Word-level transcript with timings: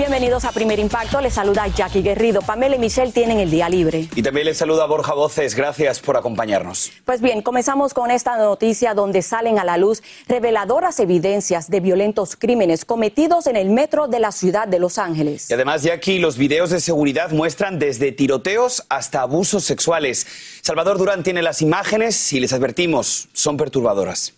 Bienvenidos 0.00 0.46
a 0.46 0.52
Primer 0.52 0.78
Impacto. 0.78 1.20
Les 1.20 1.34
saluda 1.34 1.66
Jackie 1.68 2.00
Guerrido. 2.00 2.40
Pamela 2.40 2.74
y 2.74 2.78
Michelle 2.78 3.12
tienen 3.12 3.38
el 3.38 3.50
día 3.50 3.68
libre. 3.68 4.08
Y 4.16 4.22
también 4.22 4.46
les 4.46 4.56
saluda 4.56 4.86
Borja 4.86 5.12
Voces. 5.12 5.54
Gracias 5.54 6.00
por 6.00 6.16
acompañarnos. 6.16 6.90
Pues 7.04 7.20
bien, 7.20 7.42
comenzamos 7.42 7.92
con 7.92 8.10
esta 8.10 8.38
noticia 8.38 8.94
donde 8.94 9.20
salen 9.20 9.58
a 9.58 9.64
la 9.64 9.76
luz 9.76 10.02
reveladoras 10.26 11.00
evidencias 11.00 11.68
de 11.68 11.80
violentos 11.80 12.34
crímenes 12.34 12.86
cometidos 12.86 13.46
en 13.46 13.56
el 13.56 13.68
metro 13.68 14.08
de 14.08 14.20
la 14.20 14.32
ciudad 14.32 14.66
de 14.66 14.78
Los 14.78 14.96
Ángeles. 14.96 15.50
Y 15.50 15.52
además, 15.52 15.82
Jackie, 15.82 16.18
los 16.18 16.38
videos 16.38 16.70
de 16.70 16.80
seguridad 16.80 17.30
muestran 17.32 17.78
desde 17.78 18.10
tiroteos 18.10 18.86
hasta 18.88 19.20
abusos 19.20 19.64
sexuales. 19.64 20.26
Salvador 20.62 20.96
Durán 20.96 21.22
tiene 21.22 21.42
las 21.42 21.60
imágenes 21.60 22.32
y 22.32 22.40
les 22.40 22.54
advertimos, 22.54 23.28
son 23.34 23.58
perturbadoras. 23.58 24.32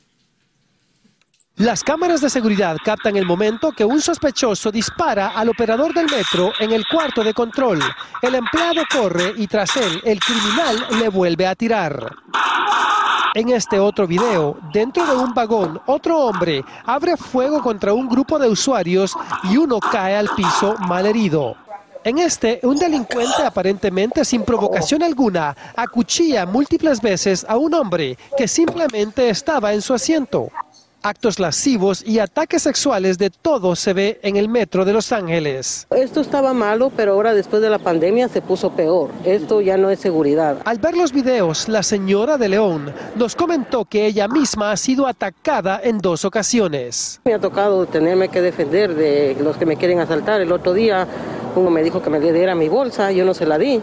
Las 1.62 1.84
cámaras 1.84 2.20
de 2.20 2.28
seguridad 2.28 2.76
captan 2.84 3.16
el 3.16 3.24
momento 3.24 3.70
que 3.70 3.84
un 3.84 4.00
sospechoso 4.00 4.72
dispara 4.72 5.28
al 5.28 5.48
operador 5.48 5.94
del 5.94 6.06
metro 6.06 6.50
en 6.58 6.72
el 6.72 6.84
cuarto 6.88 7.22
de 7.22 7.32
control. 7.32 7.78
El 8.20 8.34
empleado 8.34 8.82
corre 8.92 9.32
y 9.36 9.46
tras 9.46 9.76
él 9.76 10.02
el 10.04 10.18
criminal 10.18 10.84
le 10.98 11.08
vuelve 11.08 11.46
a 11.46 11.54
tirar. 11.54 12.16
En 13.36 13.50
este 13.50 13.78
otro 13.78 14.08
video, 14.08 14.58
dentro 14.72 15.06
de 15.06 15.14
un 15.14 15.32
vagón, 15.34 15.80
otro 15.86 16.18
hombre 16.18 16.64
abre 16.84 17.16
fuego 17.16 17.62
contra 17.62 17.92
un 17.92 18.08
grupo 18.08 18.40
de 18.40 18.48
usuarios 18.48 19.14
y 19.44 19.56
uno 19.56 19.78
cae 19.78 20.16
al 20.16 20.30
piso 20.30 20.74
malherido. 20.88 21.54
En 22.02 22.18
este, 22.18 22.58
un 22.64 22.76
delincuente 22.76 23.44
aparentemente 23.46 24.24
sin 24.24 24.42
provocación 24.42 25.04
alguna 25.04 25.56
acuchilla 25.76 26.44
múltiples 26.44 27.00
veces 27.00 27.46
a 27.48 27.56
un 27.56 27.72
hombre 27.72 28.18
que 28.36 28.48
simplemente 28.48 29.30
estaba 29.30 29.72
en 29.72 29.80
su 29.80 29.94
asiento. 29.94 30.50
Actos 31.04 31.40
lascivos 31.40 32.04
y 32.06 32.20
ataques 32.20 32.62
sexuales 32.62 33.18
de 33.18 33.30
todo 33.30 33.74
se 33.74 33.92
ve 33.92 34.20
en 34.22 34.36
el 34.36 34.48
metro 34.48 34.84
de 34.84 34.92
Los 34.92 35.10
Ángeles. 35.10 35.88
Esto 35.90 36.20
estaba 36.20 36.54
malo, 36.54 36.92
pero 36.96 37.14
ahora 37.14 37.34
después 37.34 37.60
de 37.60 37.68
la 37.68 37.80
pandemia 37.80 38.28
se 38.28 38.40
puso 38.40 38.70
peor. 38.70 39.10
Esto 39.24 39.60
ya 39.60 39.76
no 39.76 39.90
es 39.90 39.98
seguridad. 39.98 40.58
Al 40.64 40.78
ver 40.78 40.96
los 40.96 41.12
videos, 41.12 41.68
la 41.68 41.82
señora 41.82 42.38
de 42.38 42.48
León 42.50 42.92
nos 43.16 43.34
comentó 43.34 43.84
que 43.84 44.06
ella 44.06 44.28
misma 44.28 44.70
ha 44.70 44.76
sido 44.76 45.08
atacada 45.08 45.80
en 45.82 45.98
dos 45.98 46.24
ocasiones. 46.24 47.20
Me 47.24 47.34
ha 47.34 47.40
tocado 47.40 47.86
tenerme 47.86 48.28
que 48.28 48.40
defender 48.40 48.94
de 48.94 49.36
los 49.42 49.56
que 49.56 49.66
me 49.66 49.76
quieren 49.76 49.98
asaltar. 49.98 50.40
El 50.40 50.52
otro 50.52 50.72
día 50.72 51.08
uno 51.56 51.70
me 51.70 51.82
dijo 51.82 52.00
que 52.00 52.10
me 52.10 52.20
diera 52.20 52.54
mi 52.54 52.68
bolsa, 52.68 53.10
yo 53.10 53.24
no 53.24 53.34
se 53.34 53.44
la 53.44 53.58
di. 53.58 53.80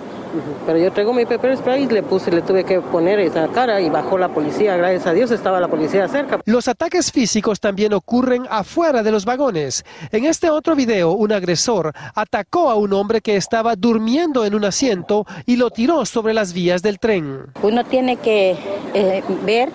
Pero 0.66 0.78
yo 0.78 0.92
traigo 0.92 1.14
mi 1.14 1.26
pepper 1.26 1.58
spray, 1.58 1.88
le 1.88 2.04
puse, 2.04 2.32
le 2.32 2.42
tuve 2.42 2.64
que 2.64 2.82
poner 2.82 3.20
esa 3.20 3.48
cara 3.48 3.82
y 3.82 3.90
bajó 3.90 4.18
la 4.18 4.30
policía. 4.30 4.78
Gracias 4.78 5.08
a 5.08 5.14
Dios 5.14 5.32
estaba 5.32 5.60
la 5.60 5.68
policía 5.68 6.08
cerca. 6.08 6.40
Los 6.46 6.68
ataques 6.68 7.12
físicos 7.12 7.60
también 7.60 7.94
ocurren 7.94 8.46
afuera 8.50 9.04
de 9.04 9.12
los 9.12 9.26
vagones. 9.26 9.84
En 10.12 10.26
este 10.26 10.50
otro 10.50 10.76
video, 10.76 11.12
un 11.12 11.32
agresor 11.32 11.94
atacó 12.16 12.70
a 12.70 12.76
un 12.76 12.94
hombre 12.94 13.22
que 13.22 13.36
estaba 13.36 13.76
durmiendo 13.76 14.46
en 14.46 14.56
un 14.56 14.66
asiento 14.66 15.26
y 15.46 15.56
lo 15.56 15.70
tiró 15.70 16.06
sobre 16.06 16.34
las 16.34 16.54
vías 16.54 16.82
del 16.82 17.00
tren. 17.00 17.48
Uno 17.62 17.84
tiene 17.86 18.18
que 18.18 18.58
eh, 18.94 19.24
ver 19.46 19.70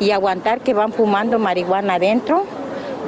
y 0.00 0.10
aguantar 0.10 0.60
que 0.60 0.74
van 0.74 0.92
fumando 0.92 1.38
marihuana 1.38 1.94
adentro 1.94 2.44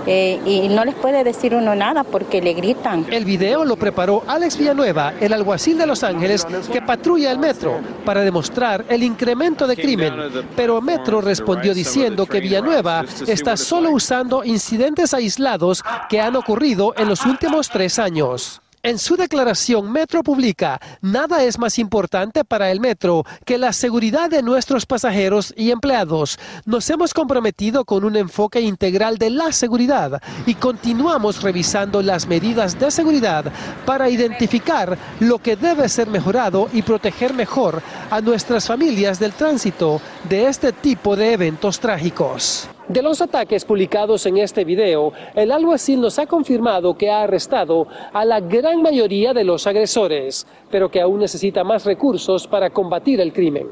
eh, 0.06 0.40
y 0.44 0.68
no 0.68 0.84
les 0.84 0.94
puede 0.94 1.24
decir 1.24 1.54
uno 1.54 1.74
nada 1.74 2.04
porque 2.04 2.40
le 2.40 2.52
gritan. 2.54 3.06
El 3.10 3.24
video 3.24 3.64
lo 3.64 3.76
preparó 3.76 4.22
Alex 4.26 4.58
Villanueva, 4.58 5.14
el 5.20 5.32
alguacil 5.32 5.78
de 5.78 5.86
Los 5.86 6.02
Ángeles 6.02 6.46
que 6.72 6.82
patrulla 6.82 7.30
el 7.30 7.38
metro 7.38 7.80
para 8.04 8.20
demostrar 8.22 8.84
el 8.88 9.02
incremento 9.02 9.66
de 9.66 9.76
crimen. 9.76 10.14
Pero 10.56 10.80
Metro 10.80 11.20
respondió 11.20 11.74
diciendo 11.74 12.26
que 12.26 12.40
Villanueva 12.40 13.04
está 13.26 13.56
solo 13.56 13.90
usando 13.90 14.44
incidentes 14.44 15.14
aislados 15.14 15.82
que 16.08 16.20
han 16.20 16.36
ocurrido 16.36 16.94
en 16.96 17.08
los 17.08 17.24
últimos 17.24 17.68
tres 17.68 17.98
años. 17.98 18.60
En 18.84 18.98
su 18.98 19.16
declaración, 19.16 19.90
Metro 19.90 20.22
publica, 20.22 20.78
nada 21.00 21.42
es 21.42 21.58
más 21.58 21.78
importante 21.78 22.44
para 22.44 22.70
el 22.70 22.80
Metro 22.80 23.24
que 23.46 23.56
la 23.56 23.72
seguridad 23.72 24.28
de 24.28 24.42
nuestros 24.42 24.84
pasajeros 24.84 25.54
y 25.56 25.70
empleados. 25.70 26.38
Nos 26.66 26.90
hemos 26.90 27.14
comprometido 27.14 27.86
con 27.86 28.04
un 28.04 28.14
enfoque 28.14 28.60
integral 28.60 29.16
de 29.16 29.30
la 29.30 29.52
seguridad 29.52 30.20
y 30.44 30.56
continuamos 30.56 31.40
revisando 31.40 32.02
las 32.02 32.26
medidas 32.26 32.78
de 32.78 32.90
seguridad 32.90 33.50
para 33.86 34.10
identificar 34.10 34.98
lo 35.18 35.38
que 35.38 35.56
debe 35.56 35.88
ser 35.88 36.08
mejorado 36.08 36.68
y 36.70 36.82
proteger 36.82 37.32
mejor 37.32 37.80
a 38.10 38.20
nuestras 38.20 38.66
familias 38.66 39.18
del 39.18 39.32
tránsito 39.32 39.98
de 40.28 40.46
este 40.46 40.72
tipo 40.72 41.16
de 41.16 41.32
eventos 41.32 41.80
trágicos. 41.80 42.68
De 42.88 43.00
los 43.00 43.22
ataques 43.22 43.64
publicados 43.64 44.26
en 44.26 44.36
este 44.36 44.62
video, 44.62 45.14
el 45.34 45.52
alguacil 45.52 46.02
nos 46.02 46.18
ha 46.18 46.26
confirmado 46.26 46.98
que 46.98 47.10
ha 47.10 47.22
arrestado 47.22 47.88
a 48.12 48.26
la 48.26 48.40
gran 48.40 48.73
mayoría 48.82 49.32
de 49.32 49.44
los 49.44 49.66
agresores, 49.66 50.46
pero 50.70 50.90
que 50.90 51.00
aún 51.00 51.20
necesita 51.20 51.64
más 51.64 51.84
recursos 51.84 52.46
para 52.46 52.70
combatir 52.70 53.20
el 53.20 53.32
crimen. 53.32 53.66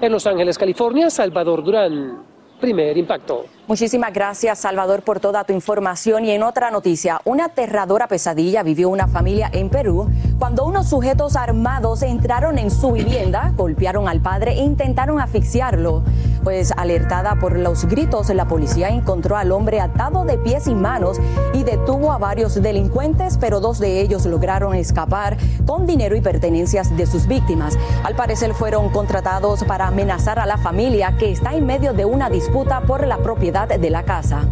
En 0.00 0.12
Los 0.12 0.26
Ángeles, 0.26 0.56
California, 0.58 1.10
Salvador 1.10 1.64
Durán. 1.64 2.22
Primer 2.60 2.98
impacto. 2.98 3.44
Muchísimas 3.68 4.12
gracias, 4.12 4.58
Salvador, 4.58 5.02
por 5.02 5.20
toda 5.20 5.44
tu 5.44 5.52
información. 5.52 6.24
Y 6.24 6.32
en 6.32 6.42
otra 6.42 6.72
noticia, 6.72 7.20
una 7.24 7.44
aterradora 7.44 8.08
pesadilla 8.08 8.64
vivió 8.64 8.88
una 8.88 9.06
familia 9.06 9.48
en 9.52 9.68
Perú 9.68 10.08
cuando 10.40 10.64
unos 10.64 10.88
sujetos 10.88 11.36
armados 11.36 12.02
entraron 12.02 12.58
en 12.58 12.72
su 12.72 12.90
vivienda, 12.90 13.52
golpearon 13.56 14.08
al 14.08 14.20
padre 14.20 14.54
e 14.54 14.64
intentaron 14.64 15.20
asfixiarlo. 15.20 16.02
Pues 16.48 16.72
alertada 16.78 17.34
por 17.34 17.58
los 17.58 17.84
gritos, 17.84 18.30
la 18.30 18.48
policía 18.48 18.88
encontró 18.88 19.36
al 19.36 19.52
hombre 19.52 19.80
atado 19.80 20.24
de 20.24 20.38
pies 20.38 20.66
y 20.66 20.74
manos 20.74 21.20
y 21.52 21.62
detuvo 21.62 22.10
a 22.10 22.16
varios 22.16 22.54
delincuentes, 22.54 23.36
pero 23.36 23.60
dos 23.60 23.78
de 23.78 24.00
ellos 24.00 24.24
lograron 24.24 24.74
escapar 24.74 25.36
con 25.66 25.84
dinero 25.84 26.16
y 26.16 26.22
pertenencias 26.22 26.96
de 26.96 27.04
sus 27.04 27.26
víctimas. 27.26 27.76
Al 28.02 28.16
parecer 28.16 28.54
fueron 28.54 28.88
contratados 28.88 29.62
para 29.64 29.88
amenazar 29.88 30.38
a 30.38 30.46
la 30.46 30.56
familia 30.56 31.18
que 31.18 31.30
está 31.32 31.52
en 31.52 31.66
medio 31.66 31.92
de 31.92 32.06
una 32.06 32.30
disputa 32.30 32.80
por 32.80 33.06
la 33.06 33.18
propiedad 33.18 33.68
de 33.68 33.90
la 33.90 34.04
casa. 34.04 34.48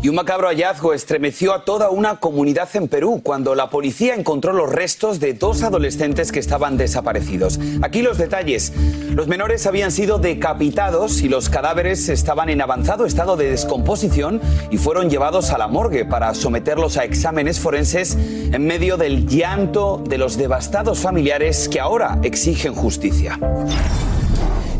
Y 0.00 0.08
un 0.08 0.14
macabro 0.14 0.46
hallazgo 0.46 0.94
estremeció 0.94 1.52
a 1.52 1.64
toda 1.64 1.90
una 1.90 2.20
comunidad 2.20 2.68
en 2.74 2.86
Perú 2.86 3.20
cuando 3.22 3.56
la 3.56 3.68
policía 3.68 4.14
encontró 4.14 4.52
los 4.52 4.70
restos 4.70 5.18
de 5.18 5.34
dos 5.34 5.64
adolescentes 5.64 6.30
que 6.30 6.38
estaban 6.38 6.76
desaparecidos. 6.76 7.58
Aquí 7.82 8.02
los 8.02 8.16
detalles. 8.16 8.72
Los 9.10 9.26
menores 9.26 9.66
habían 9.66 9.90
sido 9.90 10.18
decapitados 10.18 11.20
y 11.22 11.28
los 11.28 11.48
cadáveres 11.48 12.08
estaban 12.08 12.48
en 12.48 12.62
avanzado 12.62 13.06
estado 13.06 13.36
de 13.36 13.50
descomposición 13.50 14.40
y 14.70 14.78
fueron 14.78 15.10
llevados 15.10 15.50
a 15.50 15.58
la 15.58 15.66
morgue 15.66 16.04
para 16.04 16.32
someterlos 16.34 16.96
a 16.96 17.04
exámenes 17.04 17.58
forenses 17.58 18.14
en 18.14 18.66
medio 18.66 18.98
del 18.98 19.26
llanto 19.26 20.00
de 20.06 20.18
los 20.18 20.36
devastados 20.36 21.00
familiares 21.00 21.68
que 21.68 21.80
ahora 21.80 22.20
exigen 22.22 22.74
justicia. 22.74 23.36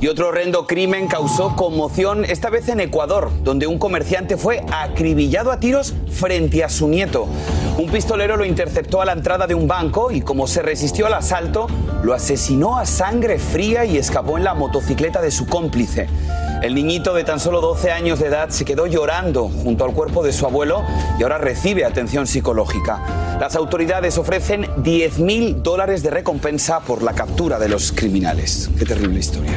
Y 0.00 0.06
otro 0.06 0.28
horrendo 0.28 0.64
crimen 0.66 1.08
causó 1.08 1.56
conmoción, 1.56 2.24
esta 2.24 2.50
vez 2.50 2.68
en 2.68 2.78
Ecuador, 2.78 3.30
donde 3.42 3.66
un 3.66 3.78
comerciante 3.78 4.36
fue 4.36 4.64
acribillado 4.70 5.50
a 5.50 5.58
tiros 5.58 5.92
frente 6.08 6.62
a 6.62 6.68
su 6.68 6.86
nieto. 6.86 7.26
Un 7.78 7.90
pistolero 7.90 8.36
lo 8.36 8.44
interceptó 8.44 9.02
a 9.02 9.04
la 9.04 9.12
entrada 9.12 9.48
de 9.48 9.54
un 9.54 9.66
banco 9.66 10.12
y 10.12 10.20
como 10.20 10.46
se 10.46 10.62
resistió 10.62 11.06
al 11.06 11.14
asalto, 11.14 11.66
lo 12.04 12.14
asesinó 12.14 12.78
a 12.78 12.86
sangre 12.86 13.40
fría 13.40 13.84
y 13.84 13.96
escapó 13.96 14.38
en 14.38 14.44
la 14.44 14.54
motocicleta 14.54 15.20
de 15.20 15.32
su 15.32 15.46
cómplice. 15.46 16.08
El 16.62 16.74
niñito 16.74 17.12
de 17.12 17.24
tan 17.24 17.40
solo 17.40 17.60
12 17.60 17.90
años 17.90 18.20
de 18.20 18.26
edad 18.26 18.50
se 18.50 18.64
quedó 18.64 18.86
llorando 18.86 19.48
junto 19.48 19.84
al 19.84 19.94
cuerpo 19.94 20.22
de 20.24 20.32
su 20.32 20.46
abuelo 20.46 20.82
y 21.18 21.24
ahora 21.24 21.38
recibe 21.38 21.84
atención 21.84 22.28
psicológica. 22.28 23.36
Las 23.40 23.54
autoridades 23.56 24.18
ofrecen 24.18 24.68
10 24.78 25.18
mil 25.20 25.62
dólares 25.62 26.02
de 26.02 26.10
recompensa 26.10 26.80
por 26.80 27.02
la 27.02 27.14
captura 27.14 27.58
de 27.58 27.68
los 27.68 27.92
criminales. 27.92 28.70
Qué 28.76 28.84
terrible 28.84 29.20
historia. 29.20 29.52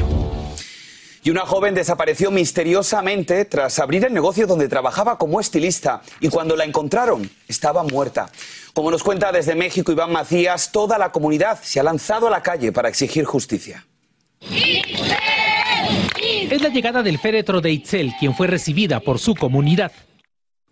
Y 1.24 1.30
una 1.30 1.42
joven 1.42 1.76
desapareció 1.76 2.32
misteriosamente 2.32 3.46
tras 3.46 3.78
abrir 3.78 4.06
el 4.06 4.14
negocio 4.14 4.48
donde 4.48 4.68
trabajaba 4.68 5.18
como 5.18 5.40
estilista 5.40 6.02
y 6.20 6.30
cuando 6.30 6.56
la 6.56 6.64
encontraron 6.64 7.30
estaba 7.48 7.84
muerta. 7.84 8.30
Como 8.74 8.90
nos 8.90 9.04
cuenta 9.04 9.32
desde 9.32 9.54
México 9.54 9.92
Iván 9.92 10.12
Macías, 10.12 10.72
toda 10.72 10.98
la 10.98 11.12
comunidad 11.12 11.60
se 11.62 11.80
ha 11.80 11.84
lanzado 11.84 12.28
a 12.28 12.32
la 12.32 12.42
calle 12.42 12.72
para 12.72 12.90
exigir 12.90 13.26
justicia. 13.26 13.86
Es 16.50 16.62
la 16.62 16.70
llegada 16.70 17.04
del 17.04 17.20
féretro 17.20 17.62
de 17.62 17.72
Itzel, 17.72 18.14
quien 18.20 18.34
fue 18.36 18.48
recibida 18.48 19.00
por 19.00 19.20
su 19.20 19.36
comunidad. 19.36 19.92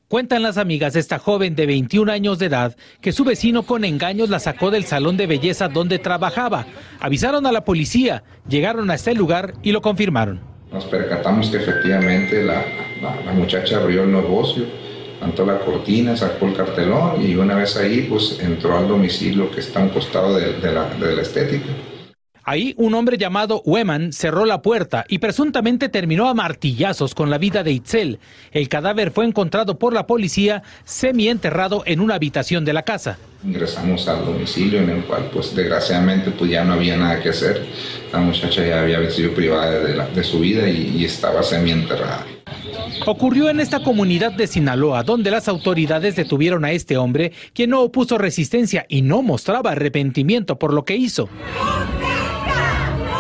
Cuentan 0.09 0.41
las 0.41 0.57
amigas 0.57 0.93
de 0.93 1.01
esta 1.01 1.19
joven 1.19 1.55
de 1.55 1.67
21 1.67 2.11
años 2.11 2.39
de 2.39 2.47
edad 2.47 2.75
que 2.99 3.11
su 3.11 3.23
vecino 3.23 3.61
con 3.61 3.85
engaños 3.85 4.31
la 4.31 4.39
sacó 4.39 4.71
del 4.71 4.85
salón 4.85 5.17
de 5.17 5.27
belleza 5.27 5.67
donde 5.67 5.99
trabajaba. 5.99 6.65
Avisaron 6.99 7.45
a 7.45 7.51
la 7.51 7.63
policía, 7.63 8.23
llegaron 8.49 8.89
a 8.89 8.95
este 8.95 9.13
lugar 9.13 9.53
y 9.61 9.71
lo 9.71 9.83
confirmaron. 9.83 10.39
Nos 10.73 10.85
percatamos 10.85 11.51
que 11.51 11.57
efectivamente 11.57 12.43
la, 12.43 12.65
muchacha 13.35 13.77
abrió 13.77 14.01
el 14.01 14.11
negocio, 14.11 14.65
levantó 15.13 15.45
la 15.45 15.59
cortina, 15.59 16.17
sacó 16.17 16.47
el 16.47 16.55
cartelón 16.55 17.21
y 17.21 17.35
una 17.35 17.53
vez 17.53 17.77
ahí 17.77 18.07
pues 18.09 18.39
entró 18.41 18.79
al 18.79 18.87
domicilio 18.87 19.51
que 19.51 19.59
está 19.59 19.79
a 19.79 19.83
un 19.83 19.89
costado 19.89 20.35
de 20.39 20.71
la 20.71 21.21
estética. 21.21 21.69
Ahí 22.49 22.73
un 22.77 22.95
hombre 22.95 23.19
llamado 23.19 23.61
Weman 23.63 24.11
cerró 24.11 24.43
la 24.43 24.63
puerta 24.63 25.05
y 25.07 25.19
presuntamente 25.19 25.87
terminó 25.87 26.27
a 26.27 26.33
martillazos 26.33 27.13
con 27.13 27.29
la 27.29 27.37
vida 27.37 27.61
de 27.61 27.73
Itzel. 27.73 28.17
El 28.51 28.69
cadáver 28.69 29.11
fue 29.11 29.25
encontrado 29.25 29.77
por 29.77 29.93
la 29.93 30.07
policía 30.07 30.63
semienterrado 30.83 31.83
en 31.85 31.99
una 31.99 32.15
habitación 32.15 32.65
de 32.65 32.73
la 32.73 32.81
casa. 32.81 33.19
Ingresamos 33.43 34.07
al 34.07 34.25
domicilio 34.25 34.81
en 34.81 34.89
el 34.89 35.03
cual 35.03 35.29
pues 35.31 35.55
desgraciadamente 35.55 36.31
pues 36.31 36.49
ya 36.49 36.63
no 36.63 36.73
había 36.73 36.97
nada 36.97 37.21
que 37.21 37.29
hacer. 37.29 37.67
La 38.11 38.17
muchacha 38.17 38.65
ya 38.65 38.81
había 38.81 39.07
sido 39.11 39.31
privada 39.35 40.07
de, 40.07 40.23
su 40.23 40.39
vida 40.39 40.67
y, 40.67 40.95
y 40.97 41.05
estaba 41.05 41.43
semienterrada. 41.43 42.25
Ocurrió 43.05 43.51
en 43.51 43.59
esta 43.59 43.83
comunidad 43.83 44.31
de 44.31 44.47
Sinaloa, 44.47 45.03
donde 45.03 45.29
las 45.29 45.47
autoridades 45.47 46.15
detuvieron 46.15 46.65
a 46.65 46.71
este 46.71 46.97
hombre, 46.97 47.31
quien 47.53 47.69
no 47.69 47.81
opuso 47.81 48.17
resistencia 48.17 48.87
y 48.89 49.03
no 49.03 49.21
mostraba 49.21 49.73
arrepentimiento 49.73 50.57
por 50.57 50.73
lo 50.73 50.83
que 50.83 50.95
hizo. 50.95 51.29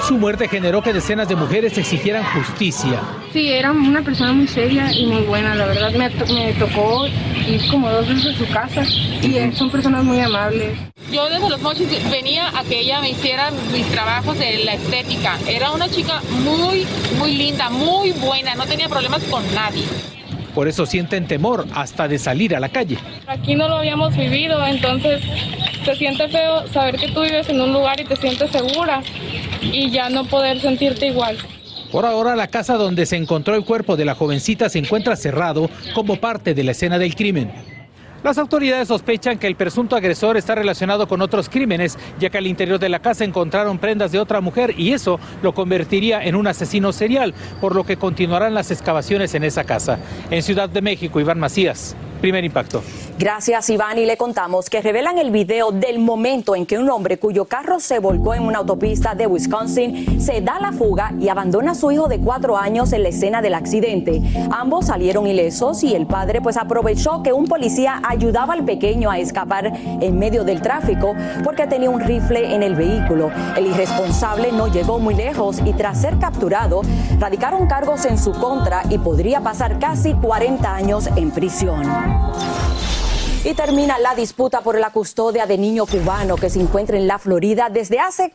Su 0.09 0.17
muerte 0.17 0.47
generó 0.47 0.81
que 0.81 0.91
decenas 0.91 1.29
de 1.29 1.35
mujeres 1.35 1.77
exigieran 1.77 2.23
justicia. 2.23 2.99
Sí, 3.31 3.51
era 3.51 3.71
una 3.71 4.01
persona 4.01 4.33
muy 4.33 4.47
seria 4.47 4.91
y 4.91 5.05
muy 5.05 5.21
buena, 5.21 5.53
la 5.53 5.67
verdad 5.67 5.91
me, 5.91 6.09
me 6.33 6.51
tocó 6.53 7.05
ir 7.05 7.61
como 7.69 7.91
dos 7.91 8.07
veces 8.07 8.33
a 8.33 8.37
su 8.39 8.51
casa 8.51 8.81
y 9.21 9.55
son 9.55 9.69
personas 9.69 10.03
muy 10.03 10.19
amables. 10.19 10.79
Yo 11.11 11.29
desde 11.29 11.47
los 11.47 11.61
mochis 11.61 11.87
venía 12.09 12.47
a 12.57 12.63
que 12.63 12.79
ella 12.79 13.01
me 13.01 13.11
hiciera 13.11 13.51
mis 13.71 13.85
trabajos 13.89 14.39
de 14.39 14.63
la 14.65 14.73
estética. 14.73 15.37
Era 15.47 15.69
una 15.73 15.87
chica 15.87 16.23
muy, 16.43 16.87
muy 17.19 17.37
linda, 17.37 17.69
muy 17.69 18.09
buena, 18.13 18.55
no 18.55 18.65
tenía 18.65 18.89
problemas 18.89 19.23
con 19.25 19.43
nadie. 19.53 19.85
Por 20.59 20.67
eso 20.67 20.85
sienten 20.85 21.25
temor 21.25 21.65
hasta 21.73 22.09
de 22.09 22.19
salir 22.19 22.53
a 22.53 22.59
la 22.59 22.67
calle. 22.67 22.97
Aquí 23.27 23.55
no 23.55 23.69
lo 23.69 23.75
habíamos 23.75 24.13
vivido, 24.13 24.61
entonces 24.67 25.21
se 25.85 25.95
siente 25.95 26.27
feo 26.27 26.67
saber 26.67 26.97
que 26.97 27.07
tú 27.13 27.21
vives 27.21 27.47
en 27.47 27.61
un 27.61 27.71
lugar 27.71 27.97
y 28.01 28.03
te 28.03 28.17
sientes 28.17 28.51
segura 28.51 29.01
y 29.61 29.89
ya 29.89 30.09
no 30.09 30.25
poder 30.25 30.59
sentirte 30.59 31.07
igual. 31.07 31.37
Por 31.93 32.05
ahora, 32.05 32.35
la 32.35 32.47
casa 32.47 32.73
donde 32.73 33.05
se 33.05 33.15
encontró 33.15 33.55
el 33.55 33.63
cuerpo 33.63 33.95
de 33.95 34.03
la 34.03 34.15
jovencita 34.15 34.67
se 34.67 34.79
encuentra 34.79 35.15
cerrado 35.15 35.69
como 35.95 36.17
parte 36.17 36.53
de 36.53 36.65
la 36.65 36.71
escena 36.71 36.99
del 36.99 37.15
crimen. 37.15 37.53
Las 38.23 38.37
autoridades 38.37 38.89
sospechan 38.89 39.39
que 39.39 39.47
el 39.47 39.55
presunto 39.55 39.95
agresor 39.95 40.35
está 40.35 40.53
relacionado 40.53 41.07
con 41.07 41.21
otros 41.21 41.47
crímenes, 41.47 41.97
ya 42.19 42.29
que 42.29 42.37
al 42.37 42.47
interior 42.47 42.77
de 42.77 42.89
la 42.89 42.99
casa 42.99 43.23
encontraron 43.23 43.77
prendas 43.77 44.11
de 44.11 44.19
otra 44.19 44.41
mujer 44.41 44.73
y 44.77 44.91
eso 44.91 45.19
lo 45.41 45.53
convertiría 45.53 46.23
en 46.23 46.35
un 46.35 46.47
asesino 46.47 46.91
serial, 46.91 47.33
por 47.61 47.75
lo 47.75 47.85
que 47.85 47.97
continuarán 47.97 48.53
las 48.53 48.71
excavaciones 48.71 49.33
en 49.35 49.45
esa 49.45 49.63
casa. 49.63 49.99
En 50.31 50.43
Ciudad 50.43 50.67
de 50.67 50.81
México, 50.81 51.19
Iván 51.19 51.39
Macías, 51.39 51.95
primer 52.19 52.43
impacto. 52.43 52.83
Gracias, 53.19 53.69
Iván. 53.69 53.97
Y 53.97 54.05
le 54.05 54.15
contamos 54.15 54.69
que 54.69 54.81
revelan 54.81 55.17
el 55.17 55.29
video 55.29 55.71
del 55.71 55.99
momento 55.99 56.55
en 56.55 56.65
que 56.65 56.77
un 56.77 56.89
hombre 56.89 57.17
cuyo 57.17 57.45
carro 57.45 57.81
se 57.81 57.99
volcó 57.99 58.33
en 58.33 58.43
una 58.43 58.59
autopista 58.59 59.13
de 59.13 59.27
Wisconsin 59.27 60.21
se 60.21 60.39
da 60.39 60.57
la 60.59 60.71
fuga 60.71 61.13
y 61.19 61.27
abandona 61.27 61.71
a 61.71 61.75
su 61.75 61.91
hijo 61.91 62.07
de 62.07 62.19
cuatro 62.19 62.57
años 62.57 62.93
en 62.93 63.03
la 63.03 63.09
escena 63.09 63.41
del 63.41 63.55
accidente. 63.55 64.21
Ambos 64.51 64.85
salieron 64.85 65.27
ilesos 65.27 65.83
y 65.83 65.95
el 65.95 66.05
padre 66.05 66.41
pues 66.41 66.55
aprovechó 66.55 67.21
que 67.21 67.33
un 67.33 67.45
policía 67.45 68.01
ayudaba 68.07 68.53
al 68.53 68.63
pequeño 68.63 69.11
a 69.11 69.19
escapar 69.19 69.73
en 70.01 70.17
medio 70.17 70.45
del 70.45 70.61
tráfico 70.61 71.13
porque 71.43 71.67
tenía 71.67 71.89
un 71.89 71.99
rifle 71.99 72.55
en 72.55 72.63
el 72.63 72.75
vehículo. 72.75 73.31
El 73.57 73.67
irresponsable 73.67 74.51
no 74.53 74.67
llegó 74.67 74.97
muy 74.97 75.15
lejos 75.15 75.59
y 75.65 75.73
tras 75.73 75.99
ser 75.99 76.17
capturado 76.19 76.83
radicaron 77.19 77.67
cargos 77.67 78.05
en 78.05 78.17
su 78.17 78.31
contra 78.31 78.83
y 78.89 78.97
podría 78.97 79.41
pasar 79.41 79.77
casi 79.79 80.13
40 80.13 80.73
años 80.73 81.09
en 81.17 81.31
prisión. 81.31 82.08
Oh. 82.11 82.78
Y 83.41 83.53
termina 83.53 83.97
la 83.97 84.15
disputa 84.15 84.59
por 84.59 84.77
la 84.77 84.89
custodia 84.89 85.45
de 85.45 85.57
niño 85.57 85.85
cubano 85.85 86.35
que 86.35 86.49
se 86.49 86.59
encuentra 86.59 86.97
en 86.97 87.07
la 87.07 87.17
Florida 87.19 87.69
desde 87.69 87.97
hace 87.97 88.33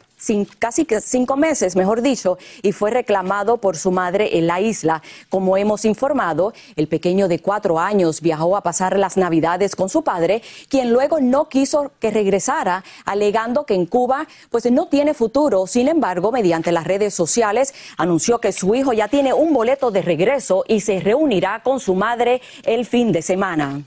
casi 0.59 0.87
cinco 1.03 1.37
meses, 1.37 1.77
mejor 1.77 2.01
dicho, 2.01 2.39
y 2.63 2.73
fue 2.73 2.91
reclamado 2.91 3.59
por 3.59 3.77
su 3.77 3.91
madre 3.91 4.39
en 4.39 4.47
la 4.47 4.63
isla. 4.63 5.03
Como 5.29 5.59
hemos 5.59 5.85
informado, 5.85 6.55
el 6.77 6.89
pequeño 6.89 7.29
de 7.29 7.41
cuatro 7.41 7.79
años 7.79 8.23
viajó 8.23 8.57
a 8.57 8.63
pasar 8.63 8.99
las 8.99 9.19
navidades 9.19 9.77
con 9.77 9.91
su 9.91 10.03
padre, 10.03 10.41
quien 10.71 10.91
luego 10.91 11.21
no 11.21 11.51
quiso 11.51 11.93
que 12.01 12.11
regresara, 12.11 12.83
alegando 13.05 13.67
que 13.67 13.75
en 13.75 13.85
Cuba 13.85 14.27
pues 14.49 14.71
no 14.73 14.87
tiene 14.87 15.13
futuro. 15.13 15.67
Sin 15.67 15.89
embargo, 15.89 16.33
mediante 16.33 16.73
las 16.73 16.85
redes 16.85 17.13
sociales, 17.13 17.75
anunció 17.99 18.39
que 18.39 18.53
su 18.53 18.75
hijo 18.75 18.95
ya 18.95 19.09
tiene 19.09 19.35
un 19.35 19.53
boleto 19.53 19.91
de 19.91 20.01
regreso 20.01 20.65
y 20.67 20.81
se 20.81 21.01
reunirá 21.01 21.63
con 21.63 21.79
su 21.79 21.95
madre 21.95 22.41
el 22.63 22.87
fin 22.87 23.13
de 23.13 23.21
semana. 23.21 23.83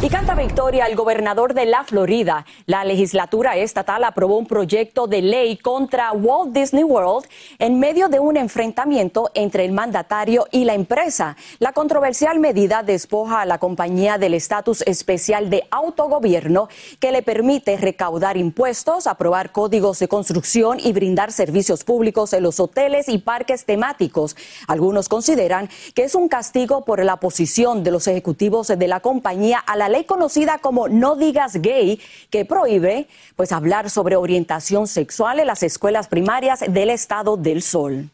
Y 0.00 0.10
canta 0.10 0.36
victoria 0.36 0.86
el 0.86 0.94
gobernador 0.94 1.54
de 1.54 1.66
la 1.66 1.82
Florida. 1.82 2.46
La 2.66 2.84
legislatura 2.84 3.56
estatal 3.56 4.04
aprobó 4.04 4.38
un 4.38 4.46
proyecto 4.46 5.08
de 5.08 5.22
ley 5.22 5.56
contra 5.56 6.12
Walt 6.12 6.52
Disney 6.52 6.84
World 6.84 7.26
en 7.58 7.80
medio 7.80 8.06
de 8.06 8.20
un 8.20 8.36
enfrentamiento 8.36 9.32
entre 9.34 9.64
el 9.64 9.72
mandatario 9.72 10.46
y 10.52 10.66
la 10.66 10.74
empresa. 10.74 11.36
La 11.58 11.72
controversial 11.72 12.38
medida 12.38 12.84
despoja 12.84 13.40
a 13.40 13.44
la 13.44 13.58
compañía 13.58 14.18
del 14.18 14.34
estatus 14.34 14.82
especial 14.82 15.50
de 15.50 15.64
autogobierno 15.72 16.68
que 17.00 17.10
le 17.10 17.22
permite 17.22 17.76
recaudar 17.76 18.36
impuestos, 18.36 19.08
aprobar 19.08 19.50
códigos 19.50 19.98
de 19.98 20.06
construcción 20.06 20.78
y 20.80 20.92
brindar 20.92 21.32
servicios 21.32 21.82
públicos 21.82 22.32
en 22.34 22.44
los 22.44 22.60
hoteles 22.60 23.08
y 23.08 23.18
parques 23.18 23.64
temáticos. 23.64 24.36
Algunos 24.68 25.08
consideran 25.08 25.68
que 25.96 26.04
es 26.04 26.14
un 26.14 26.28
castigo 26.28 26.84
por 26.84 27.04
la 27.04 27.16
posición 27.16 27.82
de 27.82 27.90
los 27.90 28.06
ejecutivos 28.06 28.68
de 28.68 28.86
la 28.86 29.00
compañía 29.00 29.58
a 29.58 29.74
la 29.74 29.87
ley 29.88 30.04
conocida 30.04 30.58
como 30.58 30.88
No 30.88 31.16
digas 31.16 31.56
gay, 31.56 32.00
que 32.30 32.44
prohíbe 32.44 33.08
pues 33.36 33.52
hablar 33.52 33.90
sobre 33.90 34.16
orientación 34.16 34.86
sexual 34.86 35.40
en 35.40 35.46
las 35.46 35.62
escuelas 35.62 36.08
primarias 36.08 36.64
del 36.68 36.90
estado 36.90 37.36
del 37.36 37.62
Sol. 37.62 38.10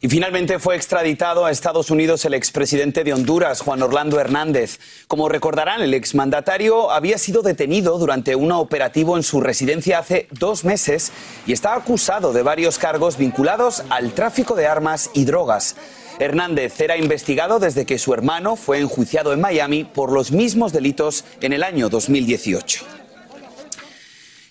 Y 0.00 0.08
finalmente 0.08 0.60
fue 0.60 0.76
extraditado 0.76 1.44
a 1.44 1.50
Estados 1.50 1.90
Unidos 1.90 2.24
el 2.24 2.34
expresidente 2.34 3.02
de 3.02 3.12
Honduras, 3.12 3.62
Juan 3.62 3.82
Orlando 3.82 4.20
Hernández. 4.20 4.78
Como 5.08 5.28
recordarán, 5.28 5.82
el 5.82 5.92
exmandatario 5.92 6.92
había 6.92 7.18
sido 7.18 7.42
detenido 7.42 7.98
durante 7.98 8.36
un 8.36 8.52
operativo 8.52 9.16
en 9.16 9.24
su 9.24 9.40
residencia 9.40 9.98
hace 9.98 10.28
dos 10.30 10.64
meses 10.64 11.10
y 11.46 11.52
está 11.52 11.74
acusado 11.74 12.32
de 12.32 12.44
varios 12.44 12.78
cargos 12.78 13.16
vinculados 13.16 13.82
al 13.90 14.12
tráfico 14.12 14.54
de 14.54 14.68
armas 14.68 15.10
y 15.14 15.24
drogas. 15.24 15.74
Hernández 16.18 16.80
era 16.80 16.96
investigado 16.96 17.60
desde 17.60 17.86
que 17.86 17.98
su 17.98 18.12
hermano 18.12 18.56
fue 18.56 18.80
enjuiciado 18.80 19.32
en 19.32 19.40
Miami 19.40 19.84
por 19.84 20.10
los 20.10 20.32
mismos 20.32 20.72
delitos 20.72 21.24
en 21.40 21.52
el 21.52 21.62
año 21.62 21.88
2018. 21.88 22.97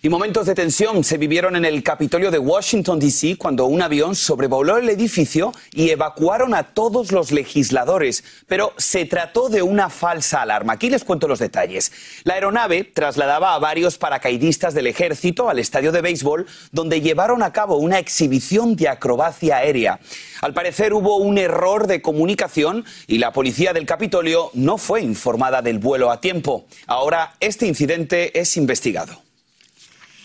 Y 0.07 0.09
momentos 0.09 0.45
de 0.45 0.55
tensión 0.55 1.03
se 1.03 1.17
vivieron 1.17 1.57
en 1.57 1.65
el 1.65 1.83
Capitolio 1.83 2.31
de 2.31 2.39
Washington, 2.39 2.97
D.C., 2.97 3.35
cuando 3.37 3.65
un 3.65 3.81
avión 3.81 4.15
sobrevoló 4.15 4.77
el 4.77 4.87
edificio 4.87 5.51
y 5.73 5.89
evacuaron 5.89 6.53
a 6.53 6.63
todos 6.63 7.11
los 7.11 7.33
legisladores. 7.33 8.23
Pero 8.47 8.71
se 8.77 9.03
trató 9.03 9.49
de 9.49 9.63
una 9.63 9.89
falsa 9.89 10.43
alarma. 10.43 10.71
Aquí 10.71 10.89
les 10.89 11.03
cuento 11.03 11.27
los 11.27 11.39
detalles. 11.39 11.91
La 12.23 12.35
aeronave 12.35 12.85
trasladaba 12.85 13.53
a 13.53 13.59
varios 13.59 13.97
paracaidistas 13.97 14.73
del 14.73 14.87
ejército 14.87 15.49
al 15.49 15.59
estadio 15.59 15.91
de 15.91 15.99
béisbol, 15.99 16.47
donde 16.71 17.01
llevaron 17.01 17.43
a 17.43 17.51
cabo 17.51 17.75
una 17.75 17.99
exhibición 17.99 18.77
de 18.77 18.87
acrobacia 18.87 19.57
aérea. 19.57 19.99
Al 20.39 20.53
parecer 20.53 20.93
hubo 20.93 21.17
un 21.17 21.37
error 21.37 21.85
de 21.85 22.01
comunicación 22.01 22.85
y 23.07 23.17
la 23.17 23.33
policía 23.33 23.73
del 23.73 23.85
Capitolio 23.85 24.51
no 24.53 24.77
fue 24.77 25.01
informada 25.01 25.61
del 25.61 25.79
vuelo 25.79 26.11
a 26.11 26.21
tiempo. 26.21 26.65
Ahora 26.85 27.35
este 27.41 27.67
incidente 27.67 28.39
es 28.39 28.55
investigado. 28.55 29.26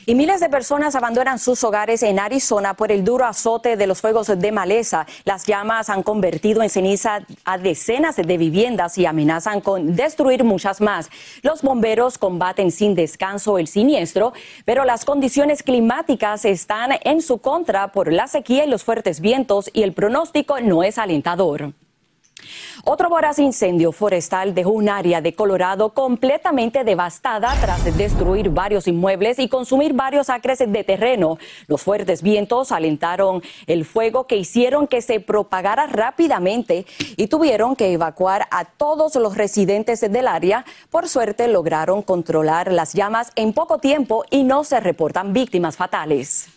Y 0.05 0.17
miles 0.17 0.41
de 0.41 0.49
personas 0.49 0.97
abandonan 0.97 1.39
sus 1.39 1.63
hogares 1.63 2.03
en 2.03 2.19
Arizona 2.19 2.75
por 2.75 2.91
el 2.91 3.05
duro 3.05 3.25
azote 3.25 3.77
de 3.77 3.87
los 3.87 4.01
fuegos 4.01 4.27
de 4.27 4.51
maleza. 4.51 5.07
Las 5.25 5.47
llamas 5.47 5.91
han 5.91 6.03
convertido 6.03 6.61
en 6.63 6.71
ceniza 6.71 7.21
a 7.45 7.57
decenas 7.57 8.17
de 8.17 8.37
viviendas 8.37 8.99
y 8.99 9.07
amenazan 9.07 9.61
con 9.61 9.95
destruir 9.95 10.43
muchas 10.43 10.81
más. 10.81 11.09
Los 11.43 11.63
bomberos 11.63 12.19
combaten 12.19 12.73
sin 12.73 12.97
descanso 12.97 13.59
el 13.59 13.69
siniestro, 13.69 14.33
pero 14.65 14.85
las 14.85 15.05
condiciones 15.05 15.63
climáticas 15.63 16.45
están 16.47 16.91
en 17.05 17.23
su 17.23 17.39
contra 17.39 17.93
por 17.93 18.13
la 18.13 18.27
sequía 18.27 18.65
y 18.65 18.71
los 18.71 18.83
fuertes 18.83 19.21
vientos 19.21 19.71
y 19.73 19.85
el 19.85 19.93
pronóstico 19.93 20.61
no 20.61 20.83
es 20.83 20.99
alentador. 20.99 21.75
Otro 22.85 23.09
voraz 23.09 23.39
incendio 23.39 23.93
forestal 23.93 24.55
dejó 24.55 24.71
un 24.71 24.89
área 24.89 25.21
de 25.21 25.35
Colorado 25.35 25.95
completamente 25.95 26.85
devastada 26.85 27.55
tras 27.61 27.97
destruir 27.97 28.51
varios 28.51 28.89
inmuebles 28.89 29.39
y 29.39 29.49
consumir 29.49 29.93
varios 29.93 30.31
acres 30.31 30.59
de 30.59 30.85
terreno. 30.85 31.39
Los 31.67 31.83
fuertes 31.83 32.23
vientos 32.23 32.73
alentaron 32.73 33.43
el 33.67 33.85
fuego 33.85 34.27
que 34.27 34.37
hicieron 34.37 34.87
que 34.87 35.03
se 35.03 35.21
propagara 35.21 35.87
rápidamente 35.87 36.87
y 37.17 37.27
tuvieron 37.27 37.77
que 37.77 37.93
evacuar 37.93 38.47
a 38.51 38.65
todos 38.65 39.15
los 39.17 39.37
residentes 39.37 40.01
del 40.01 40.27
área. 40.27 40.65
Por 40.91 41.09
suerte 41.09 41.49
lograron 41.49 42.03
controlar 42.03 42.73
las 42.73 42.95
llamas 42.95 43.33
en 43.37 43.53
poco 43.53 43.79
tiempo 43.79 44.25
y 44.31 44.45
no 44.45 44.65
se 44.65 44.81
reportan 44.81 45.33
víctimas 45.33 45.77
fatales. 45.77 46.49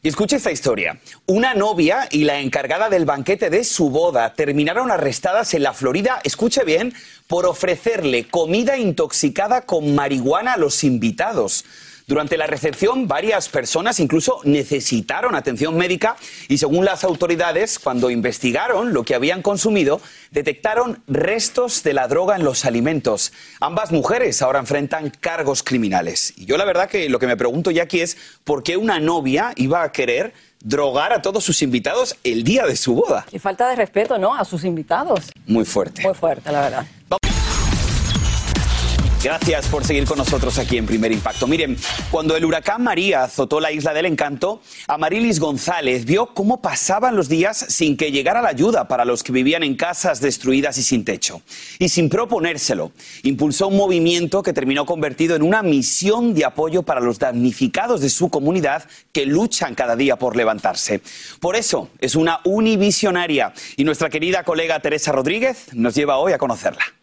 Y 0.00 0.08
escuche 0.08 0.36
esta 0.36 0.52
historia. 0.52 1.00
Una 1.26 1.54
novia 1.54 2.06
y 2.12 2.22
la 2.22 2.38
encargada 2.38 2.88
del 2.88 3.04
banquete 3.04 3.50
de 3.50 3.64
su 3.64 3.90
boda 3.90 4.32
terminaron 4.32 4.92
arrestadas 4.92 5.54
en 5.54 5.64
la 5.64 5.72
Florida, 5.72 6.20
escuche 6.22 6.62
bien, 6.62 6.94
por 7.26 7.46
ofrecerle 7.46 8.28
comida 8.28 8.78
intoxicada 8.78 9.62
con 9.62 9.96
marihuana 9.96 10.52
a 10.52 10.56
los 10.56 10.84
invitados. 10.84 11.64
Durante 12.08 12.38
la 12.38 12.46
recepción, 12.46 13.06
varias 13.06 13.50
personas 13.50 14.00
incluso 14.00 14.40
necesitaron 14.44 15.34
atención 15.34 15.76
médica 15.76 16.16
y 16.48 16.56
según 16.56 16.86
las 16.86 17.04
autoridades, 17.04 17.78
cuando 17.78 18.08
investigaron 18.08 18.94
lo 18.94 19.04
que 19.04 19.14
habían 19.14 19.42
consumido, 19.42 20.00
detectaron 20.30 21.02
restos 21.06 21.82
de 21.82 21.92
la 21.92 22.08
droga 22.08 22.36
en 22.36 22.44
los 22.44 22.64
alimentos. 22.64 23.34
Ambas 23.60 23.92
mujeres 23.92 24.40
ahora 24.40 24.58
enfrentan 24.58 25.10
cargos 25.20 25.62
criminales. 25.62 26.32
Y 26.38 26.46
yo 26.46 26.56
la 26.56 26.64
verdad 26.64 26.88
que 26.88 27.10
lo 27.10 27.18
que 27.18 27.26
me 27.26 27.36
pregunto 27.36 27.70
ya 27.70 27.82
aquí 27.82 28.00
es 28.00 28.16
por 28.42 28.62
qué 28.62 28.78
una 28.78 29.00
novia 29.00 29.52
iba 29.56 29.82
a 29.82 29.92
querer 29.92 30.32
drogar 30.60 31.12
a 31.12 31.20
todos 31.20 31.44
sus 31.44 31.60
invitados 31.60 32.16
el 32.24 32.42
día 32.42 32.64
de 32.64 32.76
su 32.76 32.94
boda. 32.94 33.26
Y 33.32 33.38
falta 33.38 33.68
de 33.68 33.76
respeto, 33.76 34.16
¿no? 34.16 34.34
A 34.34 34.46
sus 34.46 34.64
invitados. 34.64 35.30
Muy 35.46 35.66
fuerte. 35.66 36.00
Muy 36.00 36.14
fuerte, 36.14 36.50
la 36.50 36.62
verdad. 36.62 36.86
Gracias 39.22 39.66
por 39.66 39.84
seguir 39.84 40.04
con 40.04 40.16
nosotros 40.16 40.58
aquí 40.60 40.78
en 40.78 40.86
Primer 40.86 41.10
Impacto. 41.10 41.48
Miren, 41.48 41.76
cuando 42.08 42.36
el 42.36 42.44
huracán 42.44 42.84
María 42.84 43.24
azotó 43.24 43.58
la 43.58 43.72
isla 43.72 43.92
del 43.92 44.06
encanto, 44.06 44.62
Amarilis 44.86 45.40
González 45.40 46.04
vio 46.04 46.26
cómo 46.34 46.62
pasaban 46.62 47.16
los 47.16 47.28
días 47.28 47.66
sin 47.68 47.96
que 47.96 48.12
llegara 48.12 48.40
la 48.40 48.50
ayuda 48.50 48.86
para 48.86 49.04
los 49.04 49.24
que 49.24 49.32
vivían 49.32 49.64
en 49.64 49.74
casas 49.74 50.20
destruidas 50.20 50.78
y 50.78 50.84
sin 50.84 51.04
techo. 51.04 51.42
Y 51.80 51.88
sin 51.88 52.08
proponérselo, 52.08 52.92
impulsó 53.24 53.66
un 53.66 53.76
movimiento 53.76 54.40
que 54.44 54.52
terminó 54.52 54.86
convertido 54.86 55.34
en 55.34 55.42
una 55.42 55.64
misión 55.64 56.32
de 56.32 56.44
apoyo 56.44 56.84
para 56.84 57.00
los 57.00 57.18
damnificados 57.18 58.00
de 58.00 58.10
su 58.10 58.28
comunidad 58.28 58.84
que 59.10 59.26
luchan 59.26 59.74
cada 59.74 59.96
día 59.96 60.14
por 60.14 60.36
levantarse. 60.36 61.02
Por 61.40 61.56
eso 61.56 61.88
es 61.98 62.14
una 62.14 62.38
univisionaria 62.44 63.52
y 63.76 63.82
nuestra 63.82 64.10
querida 64.10 64.44
colega 64.44 64.78
Teresa 64.78 65.10
Rodríguez 65.10 65.66
nos 65.72 65.96
lleva 65.96 66.18
hoy 66.18 66.34
a 66.34 66.38
conocerla. 66.38 66.97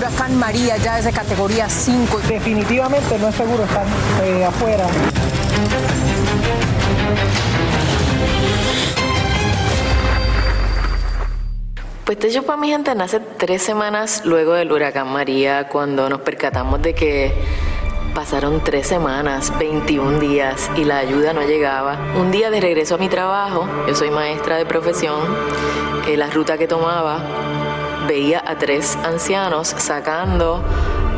Huracán 0.00 0.38
María 0.38 0.78
ya 0.78 0.98
es 0.98 1.04
de 1.04 1.12
categoría 1.12 1.68
5. 1.68 2.20
Definitivamente 2.26 3.18
no 3.18 3.28
es 3.28 3.34
seguro 3.34 3.64
estar 3.64 3.84
eh, 4.22 4.44
afuera. 4.46 4.86
Pues 12.06 12.18
Techo 12.18 12.44
para 12.44 12.58
mi 12.58 12.70
gente 12.70 12.94
nace 12.94 13.20
tres 13.20 13.62
semanas 13.62 14.22
luego 14.24 14.54
del 14.54 14.72
huracán 14.72 15.12
María, 15.12 15.68
cuando 15.68 16.08
nos 16.08 16.22
percatamos 16.22 16.80
de 16.80 16.94
que 16.94 17.34
pasaron 18.14 18.64
tres 18.64 18.86
semanas, 18.86 19.52
21 19.58 20.18
días 20.18 20.70
y 20.76 20.84
la 20.84 20.96
ayuda 20.96 21.34
no 21.34 21.42
llegaba. 21.42 21.98
Un 22.18 22.30
día 22.30 22.50
de 22.50 22.60
regreso 22.62 22.94
a 22.94 22.98
mi 22.98 23.10
trabajo, 23.10 23.68
yo 23.86 23.94
soy 23.94 24.10
maestra 24.10 24.56
de 24.56 24.64
profesión, 24.64 25.20
eh, 26.08 26.16
la 26.16 26.30
ruta 26.30 26.56
que 26.56 26.66
tomaba 26.66 27.69
veía 28.06 28.42
a 28.46 28.56
tres 28.56 28.96
ancianos 29.04 29.68
sacando 29.68 30.62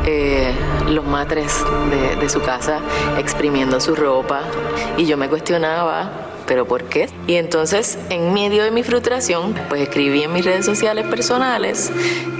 eh, 0.05 0.53
los 0.89 1.05
matres 1.05 1.63
de, 1.89 2.15
de 2.17 2.29
su 2.29 2.41
casa, 2.41 2.79
exprimiendo 3.17 3.79
su 3.79 3.95
ropa, 3.95 4.41
y 4.97 5.05
yo 5.05 5.17
me 5.17 5.29
cuestionaba 5.29 6.09
¿pero 6.47 6.65
por 6.65 6.83
qué? 6.83 7.09
Y 7.27 7.35
entonces, 7.35 7.97
en 8.09 8.33
medio 8.33 8.63
de 8.63 8.71
mi 8.71 8.83
frustración, 8.83 9.53
pues 9.69 9.81
escribí 9.81 10.23
en 10.23 10.33
mis 10.33 10.45
redes 10.45 10.65
sociales 10.65 11.05
personales 11.07 11.91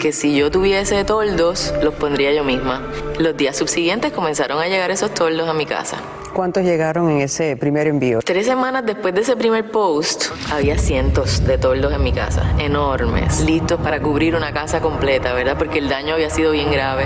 que 0.01 0.11
si 0.11 0.35
yo 0.35 0.51
tuviese 0.51 1.03
toldos, 1.03 1.73
los 1.81 1.93
pondría 1.93 2.33
yo 2.33 2.43
misma. 2.43 2.81
Los 3.19 3.37
días 3.37 3.57
subsiguientes 3.57 4.11
comenzaron 4.11 4.59
a 4.59 4.67
llegar 4.67 4.91
esos 4.91 5.13
toldos 5.13 5.47
a 5.47 5.53
mi 5.53 5.65
casa. 5.65 5.97
¿Cuántos 6.33 6.63
llegaron 6.63 7.11
en 7.11 7.21
ese 7.21 7.55
primer 7.57 7.85
envío? 7.85 8.19
Tres 8.25 8.47
semanas 8.47 8.83
después 8.83 9.13
de 9.13 9.21
ese 9.21 9.35
primer 9.35 9.69
post, 9.69 10.25
había 10.51 10.79
cientos 10.79 11.45
de 11.45 11.59
toldos 11.59 11.93
en 11.93 12.01
mi 12.01 12.11
casa, 12.11 12.55
enormes, 12.57 13.41
listos 13.41 13.79
para 13.79 14.01
cubrir 14.01 14.35
una 14.35 14.51
casa 14.51 14.81
completa, 14.81 15.33
¿verdad? 15.33 15.57
Porque 15.59 15.77
el 15.77 15.89
daño 15.89 16.15
había 16.15 16.31
sido 16.31 16.51
bien 16.51 16.71
grave. 16.71 17.05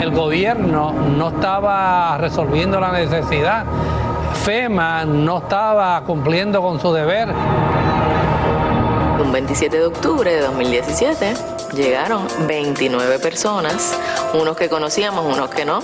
El 0.00 0.12
gobierno 0.12 0.92
no 0.92 1.30
estaba 1.30 2.16
resolviendo 2.18 2.78
la 2.78 2.92
necesidad 2.92 3.66
FEMA 4.34 5.04
no 5.04 5.38
estaba 5.38 6.02
cumpliendo 6.04 6.60
con 6.60 6.80
su 6.80 6.92
deber. 6.92 7.28
Un 9.22 9.30
27 9.32 9.78
de 9.78 9.86
octubre 9.86 10.32
de 10.32 10.40
2017 10.40 11.34
llegaron 11.74 12.26
29 12.46 13.18
personas, 13.18 13.96
unos 14.34 14.56
que 14.56 14.68
conocíamos, 14.68 15.24
unos 15.24 15.48
que 15.50 15.64
no, 15.64 15.80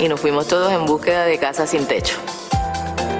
y 0.00 0.08
nos 0.08 0.20
fuimos 0.20 0.48
todos 0.48 0.72
en 0.72 0.86
búsqueda 0.86 1.24
de 1.24 1.38
casa 1.38 1.66
sin 1.66 1.86
techo. 1.86 2.16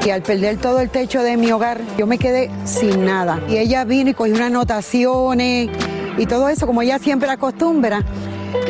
Y 0.05 0.11
al 0.11 0.23
perder 0.23 0.57
todo 0.57 0.81
el 0.81 0.89
techo 0.91 1.23
de 1.23 1.37
mi 1.37 1.53
hogar, 1.53 1.81
yo 1.99 2.07
me 2.07 2.19
quedé 2.19 2.51
sin 2.65 3.05
nada. 3.05 3.41
Y 3.49 3.59
ella 3.59 3.85
vino 3.85 4.11
y 4.11 4.15
cogió 4.15 4.35
unas 4.35 4.47
anotaciones 4.47 5.69
y 6.17 6.27
todo 6.27 6.49
eso, 6.49 6.67
como 6.67 6.83
ella 6.83 6.99
siempre 6.99 7.31
acostumbra. 7.31 8.03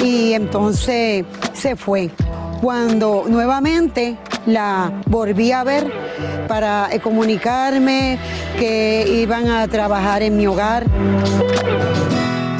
Y 0.03 0.33
entonces 0.33 1.25
se 1.53 1.77
fue. 1.77 2.11
Cuando 2.61 3.25
nuevamente 3.29 4.17
la 4.49 4.93
volví 5.07 5.52
a 5.52 5.62
ver 5.62 5.93
para 6.49 6.88
eh, 6.90 7.00
comunicarme 7.00 8.19
que 8.59 9.07
iban 9.07 9.49
a 9.49 9.69
trabajar 9.69 10.23
en 10.23 10.37
mi 10.37 10.47
hogar. 10.47 10.87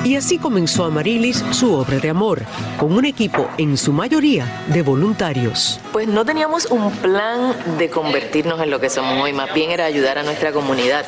Y 0.05 0.17
así 0.17 0.39
comenzó 0.39 0.85
Amarilis 0.85 1.45
su 1.51 1.75
obra 1.75 1.99
de 1.99 2.09
amor, 2.09 2.43
con 2.79 2.93
un 2.93 3.05
equipo 3.05 3.47
en 3.59 3.77
su 3.77 3.93
mayoría 3.93 4.65
de 4.69 4.81
voluntarios. 4.83 5.81
Pues 5.93 6.09
no 6.09 6.25
teníamos 6.25 6.67
un 6.67 6.91
plan 6.93 7.55
de 7.77 7.91
convertirnos 7.91 8.61
en 8.63 8.71
lo 8.71 8.81
que 8.81 8.89
somos 8.89 9.23
hoy, 9.23 9.33
más 9.33 9.53
bien 9.53 9.71
era 9.71 9.85
ayudar 9.85 10.19
a 10.19 10.23
nuestra 10.23 10.53
comunidad. 10.53 11.05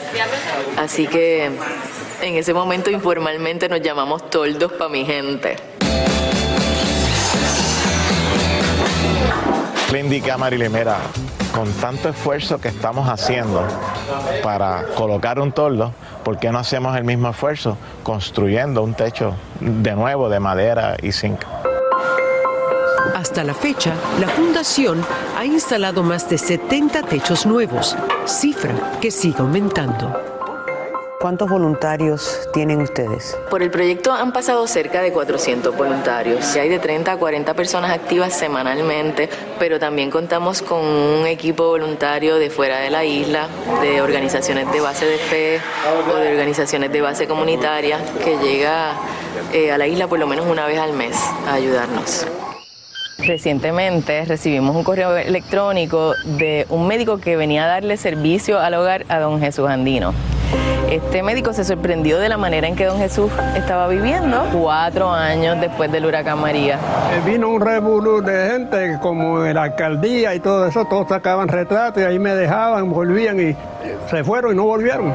Así 0.76 1.06
que 1.06 1.50
en 2.20 2.34
ese 2.34 2.52
momento 2.52 2.90
informalmente 2.90 3.68
nos 3.68 3.80
llamamos 3.80 4.28
toldos 4.28 4.72
para 4.72 4.90
mi 4.90 5.06
gente. 5.06 5.56
Le 9.92 10.00
indiqué 10.00 10.30
a 10.30 10.38
Marilyn, 10.38 10.72
mira, 10.72 10.98
con 11.52 11.70
tanto 11.74 12.08
esfuerzo 12.08 12.60
que 12.60 12.68
estamos 12.68 13.08
haciendo 13.08 13.66
para 14.42 14.84
colocar 14.94 15.40
un 15.40 15.50
toldo, 15.52 15.92
¿por 16.22 16.38
qué 16.38 16.50
no 16.50 16.58
hacemos 16.58 16.96
el 16.96 17.04
mismo 17.04 17.30
esfuerzo 17.30 17.76
construyendo 18.02 18.82
un 18.82 18.94
techo 18.94 19.34
de 19.60 19.92
nuevo 19.94 20.28
de 20.28 20.38
madera 20.38 20.96
y 21.02 21.10
zinc? 21.10 21.40
Hasta 23.16 23.42
la 23.42 23.54
fecha, 23.54 23.92
la 24.20 24.28
Fundación 24.28 25.04
ha 25.36 25.44
instalado 25.44 26.02
más 26.02 26.28
de 26.30 26.38
70 26.38 27.02
techos 27.02 27.44
nuevos, 27.44 27.96
cifra 28.26 28.74
que 29.00 29.10
sigue 29.10 29.40
aumentando. 29.40 30.29
¿Cuántos 31.20 31.50
voluntarios 31.50 32.48
tienen 32.54 32.80
ustedes? 32.80 33.36
Por 33.50 33.62
el 33.62 33.70
proyecto 33.70 34.10
han 34.10 34.32
pasado 34.32 34.66
cerca 34.66 35.02
de 35.02 35.12
400 35.12 35.76
voluntarios. 35.76 36.56
Hay 36.56 36.70
de 36.70 36.78
30 36.78 37.12
a 37.12 37.16
40 37.18 37.52
personas 37.52 37.90
activas 37.90 38.32
semanalmente, 38.32 39.28
pero 39.58 39.78
también 39.78 40.10
contamos 40.10 40.62
con 40.62 40.82
un 40.82 41.26
equipo 41.26 41.66
voluntario 41.66 42.36
de 42.36 42.48
fuera 42.48 42.78
de 42.78 42.88
la 42.88 43.04
isla, 43.04 43.48
de 43.82 44.00
organizaciones 44.00 44.72
de 44.72 44.80
base 44.80 45.04
de 45.04 45.18
fe 45.18 45.60
o 46.10 46.16
de 46.16 46.30
organizaciones 46.30 46.90
de 46.90 47.02
base 47.02 47.28
comunitaria 47.28 47.98
que 48.24 48.38
llega 48.38 48.92
eh, 49.52 49.72
a 49.72 49.76
la 49.76 49.86
isla 49.86 50.08
por 50.08 50.18
lo 50.18 50.26
menos 50.26 50.46
una 50.46 50.64
vez 50.64 50.78
al 50.78 50.94
mes 50.94 51.22
a 51.46 51.52
ayudarnos. 51.52 52.26
Recientemente 53.18 54.24
recibimos 54.24 54.74
un 54.74 54.84
correo 54.84 55.14
electrónico 55.18 56.14
de 56.24 56.64
un 56.70 56.86
médico 56.86 57.18
que 57.18 57.36
venía 57.36 57.64
a 57.64 57.68
darle 57.68 57.98
servicio 57.98 58.58
al 58.58 58.72
hogar 58.72 59.04
a 59.10 59.18
don 59.18 59.38
Jesús 59.38 59.68
Andino. 59.68 60.14
Este 60.90 61.22
médico 61.22 61.52
se 61.52 61.64
sorprendió 61.64 62.18
de 62.18 62.28
la 62.28 62.36
manera 62.36 62.66
en 62.66 62.74
que 62.74 62.84
don 62.84 62.98
Jesús 62.98 63.30
estaba 63.54 63.86
viviendo 63.86 64.44
cuatro 64.52 65.10
años 65.10 65.60
después 65.60 65.92
del 65.92 66.04
huracán 66.04 66.40
María. 66.40 66.78
Eh, 67.12 67.22
vino 67.24 67.48
un 67.48 67.60
revolú 67.60 68.20
de 68.22 68.50
gente 68.50 68.98
como 69.00 69.40
de 69.40 69.54
la 69.54 69.64
alcaldía 69.64 70.34
y 70.34 70.40
todo 70.40 70.66
eso, 70.66 70.84
todos 70.86 71.08
sacaban 71.08 71.48
retratos 71.48 72.02
y 72.02 72.06
ahí 72.06 72.18
me 72.18 72.34
dejaban, 72.34 72.90
volvían 72.90 73.38
y 73.38 73.50
eh, 73.50 73.56
se 74.10 74.24
fueron 74.24 74.52
y 74.52 74.56
no 74.56 74.64
volvieron. 74.64 75.12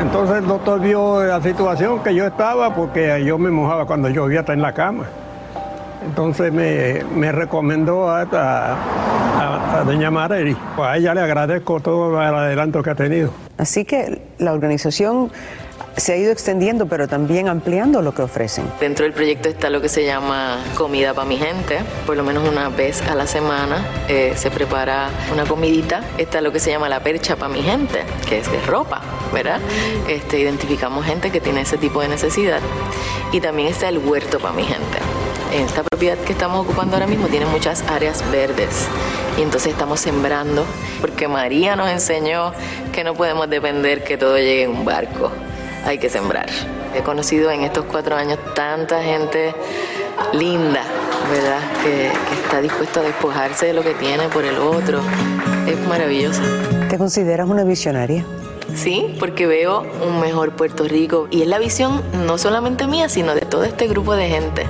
Entonces 0.00 0.38
el 0.38 0.46
doctor 0.46 0.80
vio 0.80 1.22
la 1.22 1.42
situación 1.42 2.02
que 2.02 2.14
yo 2.14 2.26
estaba 2.26 2.74
porque 2.74 3.22
yo 3.24 3.36
me 3.36 3.50
mojaba 3.50 3.84
cuando 3.84 4.08
llovía 4.08 4.40
hasta 4.40 4.54
en 4.54 4.62
la 4.62 4.72
cama. 4.72 5.04
Entonces 6.06 6.52
me, 6.52 7.32
recomendó 7.32 8.08
a, 8.08 8.24
doña 9.84 10.10
Marely. 10.10 10.56
Pues 10.76 10.88
a 10.88 10.96
ella 10.96 11.14
le 11.14 11.20
agradezco 11.20 11.80
todo 11.80 12.20
el 12.22 12.34
adelanto 12.34 12.82
que 12.82 12.90
ha 12.90 12.94
tenido. 12.94 13.47
Así 13.58 13.84
que 13.84 14.22
la 14.38 14.52
organización 14.52 15.30
se 15.96 16.12
ha 16.12 16.16
ido 16.16 16.32
extendiendo, 16.32 16.86
pero 16.86 17.08
también 17.08 17.48
ampliando 17.48 18.02
lo 18.02 18.14
que 18.14 18.22
ofrecen. 18.22 18.64
Dentro 18.80 19.04
del 19.04 19.12
proyecto 19.12 19.48
está 19.48 19.68
lo 19.68 19.80
que 19.80 19.88
se 19.88 20.04
llama 20.04 20.58
comida 20.76 21.12
para 21.12 21.26
mi 21.26 21.36
gente. 21.36 21.80
Por 22.06 22.16
lo 22.16 22.22
menos 22.22 22.48
una 22.48 22.68
vez 22.68 23.02
a 23.02 23.14
la 23.14 23.26
semana 23.26 23.84
eh, 24.08 24.32
se 24.36 24.50
prepara 24.50 25.10
una 25.32 25.44
comidita. 25.44 26.04
Está 26.16 26.40
lo 26.40 26.52
que 26.52 26.60
se 26.60 26.70
llama 26.70 26.88
la 26.88 27.00
percha 27.00 27.36
para 27.36 27.52
mi 27.52 27.62
gente, 27.62 28.04
que 28.28 28.38
es 28.38 28.50
de 28.50 28.60
ropa, 28.62 29.00
¿verdad? 29.32 29.60
Este, 30.08 30.38
identificamos 30.38 31.04
gente 31.04 31.30
que 31.30 31.40
tiene 31.40 31.62
ese 31.62 31.78
tipo 31.78 32.00
de 32.00 32.08
necesidad. 32.08 32.60
Y 33.32 33.40
también 33.40 33.68
está 33.68 33.88
el 33.88 33.98
huerto 33.98 34.38
para 34.38 34.54
mi 34.54 34.62
gente. 34.62 34.98
Esta 35.52 35.82
propiedad 35.82 36.18
que 36.18 36.32
estamos 36.32 36.64
ocupando 36.64 36.94
ahora 36.94 37.06
mismo 37.06 37.26
tiene 37.28 37.46
muchas 37.46 37.82
áreas 37.88 38.22
verdes 38.30 38.86
y 39.38 39.42
entonces 39.42 39.72
estamos 39.72 39.98
sembrando 40.00 40.64
porque 41.00 41.26
María 41.26 41.74
nos 41.74 41.88
enseñó 41.88 42.52
que 42.92 43.02
no 43.02 43.14
podemos 43.14 43.48
depender 43.48 44.04
que 44.04 44.18
todo 44.18 44.36
llegue 44.36 44.64
en 44.64 44.70
un 44.70 44.84
barco, 44.84 45.30
hay 45.86 45.98
que 45.98 46.10
sembrar. 46.10 46.48
He 46.94 47.02
conocido 47.02 47.50
en 47.50 47.62
estos 47.62 47.86
cuatro 47.86 48.16
años 48.16 48.38
tanta 48.54 49.02
gente 49.02 49.54
linda, 50.32 50.82
¿verdad? 51.30 51.60
Que, 51.82 52.10
que 52.10 52.40
está 52.42 52.60
dispuesta 52.60 53.00
a 53.00 53.04
despojarse 53.04 53.66
de 53.66 53.72
lo 53.72 53.82
que 53.82 53.94
tiene 53.94 54.28
por 54.28 54.44
el 54.44 54.58
otro. 54.58 55.00
Es 55.66 55.78
maravilloso. 55.88 56.42
¿Te 56.88 56.98
consideras 56.98 57.48
una 57.48 57.64
visionaria? 57.64 58.24
Sí, 58.74 59.16
porque 59.18 59.46
veo 59.46 59.86
un 60.06 60.20
mejor 60.20 60.52
Puerto 60.52 60.84
Rico 60.84 61.26
y 61.30 61.42
es 61.42 61.48
la 61.48 61.58
visión 61.58 62.02
no 62.26 62.38
solamente 62.38 62.86
mía, 62.86 63.08
sino 63.08 63.34
de 63.34 63.40
todo 63.42 63.64
este 63.64 63.86
grupo 63.88 64.14
de 64.14 64.28
gente. 64.28 64.66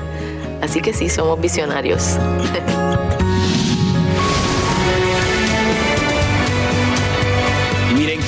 Así 0.61 0.81
que 0.81 0.93
sí, 0.93 1.09
somos 1.09 1.41
visionarios. 1.41 2.19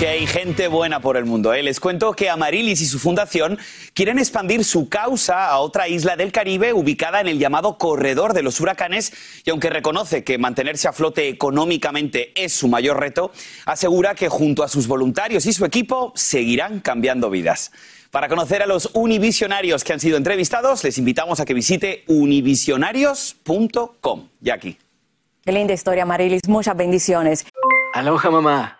que 0.01 0.09
hay 0.09 0.27
gente 0.27 0.67
buena 0.69 1.01
por 1.01 1.19
el 1.19 1.27
mundo. 1.27 1.53
¿eh? 1.53 1.63
Les 1.63 1.79
cuento 1.79 2.15
que 2.15 2.31
Amarilis 2.31 2.81
y 2.81 2.87
su 2.87 2.99
fundación 2.99 3.59
quieren 3.93 4.19
expandir 4.19 4.65
su 4.65 4.89
causa 4.89 5.49
a 5.49 5.59
otra 5.59 5.89
isla 5.89 6.17
del 6.17 6.33
Caribe 6.33 6.73
ubicada 6.73 7.21
en 7.21 7.29
el 7.29 7.39
llamado 7.39 7.77
Corredor 7.77 8.33
de 8.33 8.43
los 8.43 8.59
Huracanes 8.61 9.13
y 9.45 9.51
aunque 9.51 9.69
reconoce 9.69 10.25
que 10.25 10.39
mantenerse 10.39 10.89
a 10.89 10.95
flote 10.95 11.29
económicamente 11.29 12.33
es 12.35 12.55
su 12.55 12.67
mayor 12.67 12.99
reto, 12.99 13.31
asegura 13.67 14.15
que 14.15 14.31
junto 14.31 14.63
a 14.63 14.69
sus 14.69 14.87
voluntarios 14.87 15.45
y 15.45 15.53
su 15.53 15.67
equipo 15.67 16.15
seguirán 16.17 16.81
cambiando 16.81 17.29
vidas. 17.29 17.71
Para 18.11 18.29
conocer 18.29 18.63
a 18.63 18.67
los 18.67 18.89
univisionarios 18.95 19.85
que 19.85 19.93
han 19.93 20.01
sido 20.01 20.17
entrevistados, 20.17 20.83
les 20.83 20.97
invitamos 20.97 21.41
a 21.41 21.45
que 21.45 21.53
visite 21.53 22.05
univisionarios.com. 22.07 24.29
Jackie. 24.41 24.79
Qué 25.45 25.53
linda 25.53 25.75
historia, 25.75 26.07
Marilis. 26.07 26.49
Muchas 26.49 26.75
bendiciones. 26.75 27.45
Aloha, 27.93 28.31
mamá. 28.31 28.80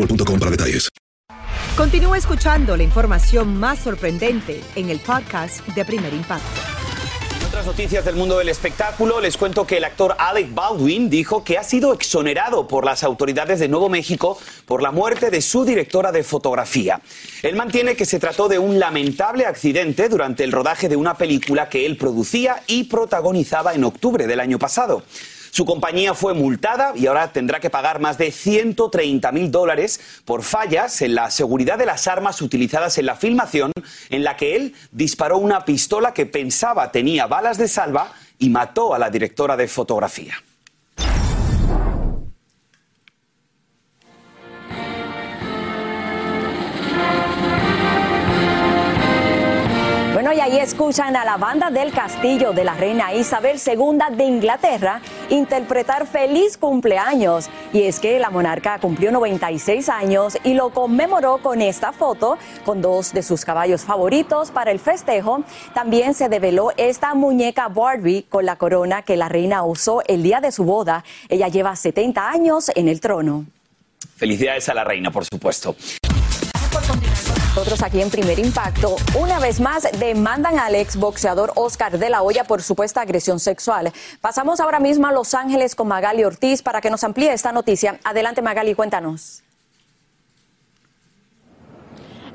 boostmobile.com 0.01 0.39
para 0.39 0.51
detalles. 0.51 0.89
Continúa 1.77 2.17
escuchando 2.17 2.75
la 2.75 2.83
información 2.83 3.57
más 3.57 3.79
sorprendente 3.79 4.61
en 4.75 4.89
el 4.89 4.99
podcast 4.99 5.65
de 5.67 5.85
Primer 5.85 6.13
Impacto. 6.13 6.61
En 7.39 7.47
otras 7.47 7.65
noticias 7.65 8.05
del 8.05 8.15
mundo 8.15 8.37
del 8.37 8.49
espectáculo, 8.49 9.19
les 9.19 9.37
cuento 9.37 9.65
que 9.65 9.77
el 9.77 9.83
actor 9.83 10.15
Alec 10.19 10.53
Baldwin 10.53 11.09
dijo 11.09 11.43
que 11.43 11.57
ha 11.57 11.63
sido 11.63 11.93
exonerado 11.93 12.67
por 12.67 12.85
las 12.85 13.03
autoridades 13.03 13.59
de 13.59 13.67
Nuevo 13.67 13.89
México 13.89 14.37
por 14.65 14.81
la 14.81 14.91
muerte 14.91 15.29
de 15.29 15.41
su 15.41 15.65
directora 15.65 16.11
de 16.11 16.23
fotografía. 16.23 17.01
Él 17.41 17.55
mantiene 17.55 17.95
que 17.95 18.05
se 18.05 18.19
trató 18.19 18.47
de 18.47 18.59
un 18.59 18.79
lamentable 18.79 19.45
accidente 19.45 20.07
durante 20.07 20.43
el 20.43 20.51
rodaje 20.51 20.87
de 20.87 20.97
una 20.97 21.17
película 21.17 21.67
que 21.67 21.85
él 21.85 21.97
producía 21.97 22.61
y 22.67 22.83
protagonizaba 22.83 23.73
en 23.73 23.85
octubre 23.85 24.27
del 24.27 24.39
año 24.39 24.59
pasado. 24.59 25.03
Su 25.51 25.65
compañía 25.65 26.13
fue 26.13 26.33
multada 26.33 26.93
y 26.95 27.07
ahora 27.07 27.33
tendrá 27.33 27.59
que 27.59 27.69
pagar 27.69 27.99
más 27.99 28.17
de 28.17 28.31
130 28.31 29.31
mil 29.33 29.51
dólares 29.51 29.99
por 30.23 30.43
fallas 30.43 31.01
en 31.01 31.13
la 31.13 31.29
seguridad 31.29 31.77
de 31.77 31.85
las 31.85 32.07
armas 32.07 32.41
utilizadas 32.41 32.97
en 32.97 33.05
la 33.05 33.17
filmación 33.17 33.73
en 34.09 34.23
la 34.23 34.37
que 34.37 34.55
él 34.55 34.73
disparó 34.91 35.37
una 35.37 35.65
pistola 35.65 36.13
que 36.13 36.25
pensaba 36.25 36.93
tenía 36.93 37.27
balas 37.27 37.57
de 37.57 37.67
salva 37.67 38.13
y 38.39 38.49
mató 38.49 38.93
a 38.93 38.99
la 38.99 39.09
directora 39.09 39.57
de 39.57 39.67
fotografía. 39.67 40.35
Bueno, 50.31 50.47
y 50.47 50.49
ahí 50.49 50.59
escuchan 50.59 51.13
a 51.17 51.25
la 51.25 51.35
banda 51.35 51.69
del 51.69 51.91
castillo 51.91 52.53
de 52.53 52.63
la 52.63 52.73
reina 52.73 53.13
Isabel 53.13 53.59
II 53.59 54.15
de 54.15 54.23
Inglaterra 54.23 55.01
interpretar 55.29 56.07
Feliz 56.07 56.57
cumpleaños. 56.57 57.49
Y 57.73 57.81
es 57.81 57.99
que 57.99 58.17
la 58.17 58.29
monarca 58.29 58.79
cumplió 58.79 59.11
96 59.11 59.89
años 59.89 60.37
y 60.45 60.53
lo 60.53 60.69
conmemoró 60.69 61.39
con 61.39 61.61
esta 61.61 61.91
foto 61.91 62.37
con 62.63 62.81
dos 62.81 63.11
de 63.11 63.23
sus 63.23 63.43
caballos 63.43 63.81
favoritos 63.81 64.51
para 64.51 64.71
el 64.71 64.79
festejo. 64.79 65.43
También 65.73 66.13
se 66.13 66.29
develó 66.29 66.71
esta 66.77 67.13
muñeca 67.13 67.67
Barbie 67.67 68.23
con 68.29 68.45
la 68.45 68.55
corona 68.55 69.01
que 69.01 69.17
la 69.17 69.27
reina 69.27 69.65
usó 69.65 70.01
el 70.07 70.23
día 70.23 70.39
de 70.39 70.53
su 70.53 70.63
boda. 70.63 71.03
Ella 71.27 71.49
lleva 71.49 71.75
70 71.75 72.29
años 72.29 72.71
en 72.73 72.87
el 72.87 73.01
trono. 73.01 73.47
Felicidades 74.15 74.69
a 74.69 74.75
la 74.75 74.85
reina, 74.85 75.11
por 75.11 75.25
supuesto. 75.25 75.75
Nosotros 77.53 77.83
aquí 77.83 78.01
en 78.01 78.09
Primer 78.09 78.39
Impacto, 78.39 78.95
una 79.19 79.37
vez 79.37 79.59
más 79.59 79.85
demandan 79.99 80.57
al 80.57 80.73
exboxeador 80.73 81.51
Oscar 81.55 81.99
de 81.99 82.09
la 82.09 82.21
Hoya 82.21 82.45
por 82.45 82.61
supuesta 82.61 83.01
agresión 83.01 83.41
sexual. 83.41 83.91
Pasamos 84.21 84.61
ahora 84.61 84.79
mismo 84.79 85.07
a 85.07 85.11
Los 85.11 85.33
Ángeles 85.33 85.75
con 85.75 85.89
Magali 85.89 86.23
Ortiz 86.23 86.61
para 86.61 86.79
que 86.79 86.89
nos 86.89 87.03
amplíe 87.03 87.33
esta 87.33 87.51
noticia. 87.51 87.99
Adelante 88.05 88.41
Magali, 88.41 88.73
cuéntanos. 88.73 89.43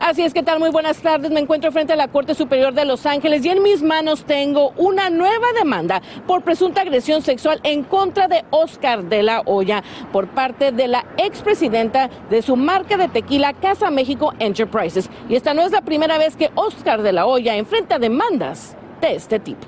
Así 0.06 0.22
es 0.22 0.32
que 0.32 0.44
tal, 0.44 0.60
muy 0.60 0.70
buenas 0.70 0.98
tardes. 0.98 1.32
Me 1.32 1.40
encuentro 1.40 1.72
frente 1.72 1.92
a 1.92 1.96
la 1.96 2.06
Corte 2.06 2.36
Superior 2.36 2.72
de 2.72 2.84
Los 2.84 3.06
Ángeles 3.06 3.44
y 3.44 3.48
en 3.48 3.60
mis 3.60 3.82
manos 3.82 4.24
tengo 4.24 4.70
una 4.76 5.10
nueva 5.10 5.48
demanda 5.58 6.00
por 6.28 6.44
presunta 6.44 6.82
agresión 6.82 7.22
sexual 7.22 7.58
en 7.64 7.82
contra 7.82 8.28
de 8.28 8.44
Oscar 8.50 9.02
de 9.02 9.24
la 9.24 9.42
Hoya 9.46 9.82
por 10.12 10.28
parte 10.28 10.70
de 10.70 10.86
la 10.86 11.04
expresidenta 11.16 12.08
de 12.30 12.40
su 12.40 12.54
marca 12.54 12.96
de 12.96 13.08
tequila 13.08 13.52
Casa 13.52 13.90
México 13.90 14.32
Enterprises. 14.38 15.10
Y 15.28 15.34
esta 15.34 15.54
no 15.54 15.62
es 15.62 15.72
la 15.72 15.82
primera 15.82 16.18
vez 16.18 16.36
que 16.36 16.52
Oscar 16.54 17.02
de 17.02 17.12
la 17.12 17.26
Hoya 17.26 17.56
enfrenta 17.56 17.98
demandas 17.98 18.76
de 19.00 19.16
este 19.16 19.40
tipo 19.40 19.66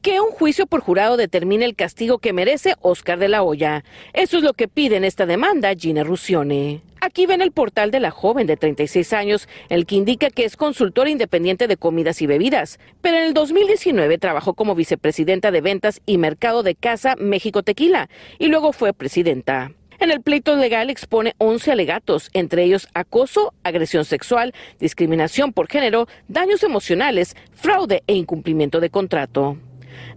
que 0.00 0.20
un 0.20 0.30
juicio 0.30 0.66
por 0.66 0.80
jurado 0.80 1.16
determine 1.16 1.64
el 1.64 1.74
castigo 1.74 2.18
que 2.18 2.32
merece 2.32 2.74
Oscar 2.82 3.18
de 3.18 3.28
la 3.28 3.42
Hoya. 3.42 3.84
Eso 4.12 4.36
es 4.36 4.44
lo 4.44 4.52
que 4.52 4.68
pide 4.68 4.96
en 4.96 5.04
esta 5.04 5.26
demanda 5.26 5.74
Gina 5.74 6.04
Rusione. 6.04 6.91
Aquí 7.04 7.26
ven 7.26 7.42
el 7.42 7.50
portal 7.50 7.90
de 7.90 7.98
la 7.98 8.12
joven 8.12 8.46
de 8.46 8.56
36 8.56 9.12
años, 9.12 9.48
el 9.68 9.86
que 9.86 9.96
indica 9.96 10.30
que 10.30 10.44
es 10.44 10.56
consultora 10.56 11.10
independiente 11.10 11.66
de 11.66 11.76
comidas 11.76 12.22
y 12.22 12.28
bebidas, 12.28 12.78
pero 13.00 13.16
en 13.16 13.24
el 13.24 13.34
2019 13.34 14.18
trabajó 14.18 14.54
como 14.54 14.76
vicepresidenta 14.76 15.50
de 15.50 15.60
ventas 15.62 16.00
y 16.06 16.16
mercado 16.16 16.62
de 16.62 16.76
Casa 16.76 17.16
México 17.18 17.64
Tequila 17.64 18.08
y 18.38 18.46
luego 18.46 18.72
fue 18.72 18.92
presidenta. 18.92 19.72
En 19.98 20.12
el 20.12 20.20
pleito 20.20 20.54
legal 20.54 20.90
expone 20.90 21.34
11 21.38 21.72
alegatos, 21.72 22.30
entre 22.34 22.62
ellos 22.62 22.86
acoso, 22.94 23.52
agresión 23.64 24.04
sexual, 24.04 24.54
discriminación 24.78 25.52
por 25.52 25.66
género, 25.66 26.06
daños 26.28 26.62
emocionales, 26.62 27.34
fraude 27.52 28.04
e 28.06 28.14
incumplimiento 28.14 28.78
de 28.78 28.90
contrato. 28.90 29.56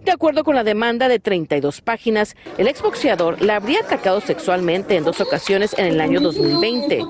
De 0.04 0.12
acuerdo 0.12 0.44
con 0.44 0.56
la 0.56 0.64
demanda 0.64 1.08
de 1.08 1.20
32 1.20 1.82
páginas, 1.82 2.36
el 2.58 2.68
exboxeador 2.68 3.42
la 3.42 3.56
habría 3.56 3.80
atacado 3.80 4.22
sexualmente 4.22 4.96
en 4.96 5.04
dos 5.04 5.22
ocasiones 5.22 5.76
en 5.78 5.86
el 5.88 6.02
año 6.02 6.20
2020. 6.20 7.04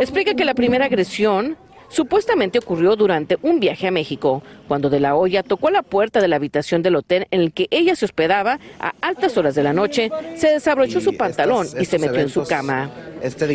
Explica 0.00 0.34
que 0.34 0.44
la 0.44 0.54
primera 0.54 0.86
agresión 0.86 1.56
supuestamente 1.88 2.58
ocurrió 2.58 2.96
durante 2.96 3.38
un 3.42 3.60
viaje 3.60 3.86
a 3.86 3.90
México, 3.90 4.42
cuando 4.72 4.88
De 4.88 5.00
La 5.00 5.16
Hoya 5.16 5.42
tocó 5.42 5.70
la 5.70 5.82
puerta 5.82 6.22
de 6.22 6.28
la 6.28 6.36
habitación 6.36 6.80
del 6.80 6.96
hotel 6.96 7.26
en 7.30 7.42
el 7.42 7.52
que 7.52 7.68
ella 7.70 7.94
se 7.94 8.06
hospedaba 8.06 8.58
a 8.80 8.94
altas 9.02 9.36
horas 9.36 9.54
de 9.54 9.62
la 9.62 9.74
noche, 9.74 10.10
se 10.34 10.48
desabrochó 10.48 11.02
su 11.02 11.14
pantalón 11.14 11.66
y 11.78 11.84
se 11.84 11.98
metió 11.98 12.20
en 12.20 12.30
su 12.30 12.44
cama. 12.44 12.90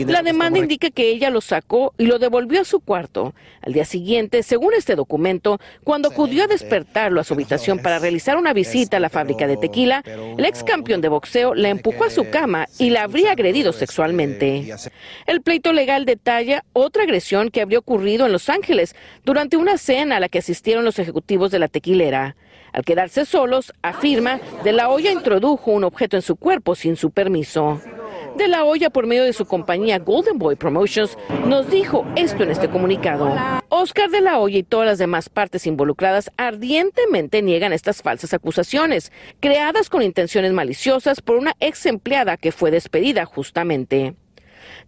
La 0.07 0.21
demanda 0.21 0.59
indica 0.59 0.89
que 0.91 1.09
ella 1.09 1.29
lo 1.29 1.41
sacó 1.41 1.93
y 1.97 2.05
lo 2.05 2.19
devolvió 2.19 2.61
a 2.61 2.65
su 2.65 2.79
cuarto. 2.79 3.33
Al 3.61 3.73
día 3.73 3.83
siguiente, 3.83 4.41
según 4.43 4.73
este 4.75 4.95
documento, 4.95 5.59
cuando 5.83 6.09
acudió 6.09 6.45
a 6.45 6.47
despertarlo 6.47 7.19
a 7.19 7.23
su 7.25 7.33
habitación 7.33 7.79
para 7.79 7.99
realizar 7.99 8.37
una 8.37 8.53
visita 8.53 8.97
a 8.97 8.99
la 9.01 9.09
fábrica 9.09 9.45
de 9.45 9.57
tequila, 9.57 10.03
el 10.37 10.45
ex 10.45 10.63
campeón 10.63 11.01
de 11.01 11.09
boxeo 11.09 11.53
la 11.53 11.69
empujó 11.69 12.05
a 12.05 12.09
su 12.09 12.29
cama 12.29 12.67
y 12.77 12.91
la 12.91 13.03
habría 13.03 13.31
agredido 13.31 13.73
sexualmente. 13.73 14.73
El 15.25 15.41
pleito 15.41 15.73
legal 15.73 16.05
detalla 16.05 16.63
otra 16.71 17.03
agresión 17.03 17.49
que 17.49 17.61
habría 17.61 17.79
ocurrido 17.79 18.25
en 18.25 18.31
Los 18.31 18.47
Ángeles 18.47 18.95
durante 19.25 19.57
una 19.57 19.77
cena 19.77 20.17
a 20.17 20.19
la 20.21 20.29
que 20.29 20.39
asistieron 20.39 20.85
los 20.85 20.99
ejecutivos 21.07 21.51
de 21.51 21.59
la 21.59 21.69
tequilera. 21.69 22.35
Al 22.73 22.83
quedarse 22.83 23.25
solos, 23.25 23.73
afirma, 23.81 24.39
De 24.63 24.73
la 24.73 24.89
Hoya 24.89 25.11
introdujo 25.11 25.71
un 25.71 25.83
objeto 25.83 26.17
en 26.17 26.21
su 26.21 26.35
cuerpo 26.35 26.75
sin 26.75 26.95
su 26.95 27.11
permiso. 27.11 27.81
De 28.35 28.47
la 28.47 28.65
Hoya, 28.65 28.89
por 28.89 29.07
medio 29.07 29.23
de 29.23 29.33
su 29.33 29.45
compañía 29.45 29.99
Golden 29.99 30.37
Boy 30.37 30.55
Promotions, 30.55 31.17
nos 31.47 31.71
dijo 31.71 32.05
esto 32.15 32.43
en 32.43 32.51
este 32.51 32.69
comunicado. 32.69 33.33
Oscar 33.69 34.09
de 34.09 34.21
la 34.21 34.39
Hoya 34.39 34.59
y 34.59 34.63
todas 34.63 34.85
las 34.85 34.97
demás 34.97 35.29
partes 35.29 35.65
involucradas 35.65 36.29
ardientemente 36.37 37.41
niegan 37.41 37.73
estas 37.73 38.01
falsas 38.01 38.33
acusaciones, 38.33 39.11
creadas 39.39 39.89
con 39.89 40.01
intenciones 40.01 40.53
maliciosas 40.53 41.21
por 41.21 41.37
una 41.37 41.53
ex 41.59 41.85
empleada 41.85 42.37
que 42.37 42.51
fue 42.51 42.69
despedida 42.69 43.25
justamente. 43.25 44.13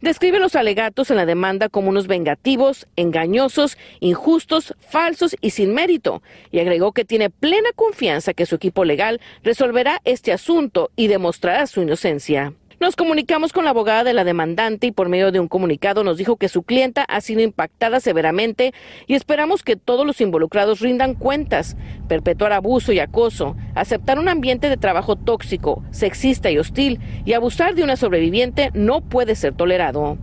Describe 0.02 0.40
los 0.40 0.56
alegatos 0.56 1.12
en 1.12 1.18
la 1.18 1.26
demanda 1.26 1.68
como 1.68 1.90
unos 1.90 2.08
vengativos, 2.08 2.88
engañosos, 2.96 3.78
injustos, 4.00 4.74
falsos 4.80 5.36
y 5.42 5.50
sin 5.50 5.74
mérito, 5.74 6.22
y 6.52 6.60
agregó 6.60 6.94
que 6.94 7.04
tiene 7.04 7.30
plena 7.30 7.70
confianza 7.76 8.34
que 8.34 8.46
su 8.46 8.56
equipo 8.56 8.86
legal 8.86 9.20
resolverá 9.44 10.00
este 10.06 10.32
asunto 10.32 10.90
y 10.96 11.08
demostrará 11.08 11.68
su 11.68 11.82
inocencia. 11.82 12.54
Nos 12.80 12.96
comunicamos 12.96 13.52
con 13.52 13.66
la 13.66 13.72
abogada 13.72 14.06
de 14.06 14.14
la 14.14 14.24
demandante 14.24 14.88
y 14.88 14.92
por 14.94 15.10
medio 15.10 15.34
de 15.34 15.42
un 15.42 15.50
comunicado 15.50 16.06
nos 16.06 16.16
dijo 16.16 16.38
que 16.38 16.48
su 16.48 16.64
clienta 16.64 17.04
ha 17.04 17.20
sido 17.20 17.42
impactada 17.42 18.00
severamente 18.00 18.74
y 19.06 19.16
esperamos 19.16 19.64
que 19.64 19.76
todos 19.76 20.08
los 20.08 20.22
involucrados 20.22 20.80
rindan 20.80 21.14
cuentas. 21.14 21.76
Perpetuar 22.08 22.54
abuso 22.54 22.94
y 22.94 23.00
acoso, 23.00 23.58
aceptar 23.76 24.18
un 24.18 24.30
ambiente 24.30 24.70
de 24.70 24.78
trabajo 24.78 25.18
tóxico, 25.18 25.84
sexista 25.92 26.52
y 26.52 26.58
hostil 26.58 27.02
y 27.26 27.34
abusar 27.34 27.76
de 27.76 27.84
una 27.84 27.98
sobreviviente 27.98 28.72
no 28.74 29.02
puede 29.02 29.36
ser 29.36 29.54
tolerado. 29.56 30.18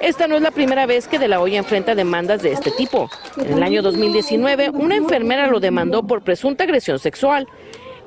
Esta 0.00 0.28
no 0.28 0.36
es 0.36 0.42
la 0.42 0.52
primera 0.52 0.86
vez 0.86 1.08
que 1.08 1.18
De 1.18 1.26
La 1.26 1.40
Hoya 1.40 1.58
enfrenta 1.58 1.96
demandas 1.96 2.42
de 2.42 2.52
este 2.52 2.70
tipo. 2.70 3.10
En 3.44 3.54
el 3.54 3.62
año 3.64 3.82
2019, 3.82 4.70
una 4.70 4.94
enfermera 4.94 5.48
lo 5.48 5.58
demandó 5.58 6.06
por 6.06 6.22
presunta 6.22 6.62
agresión 6.62 7.00
sexual. 7.00 7.48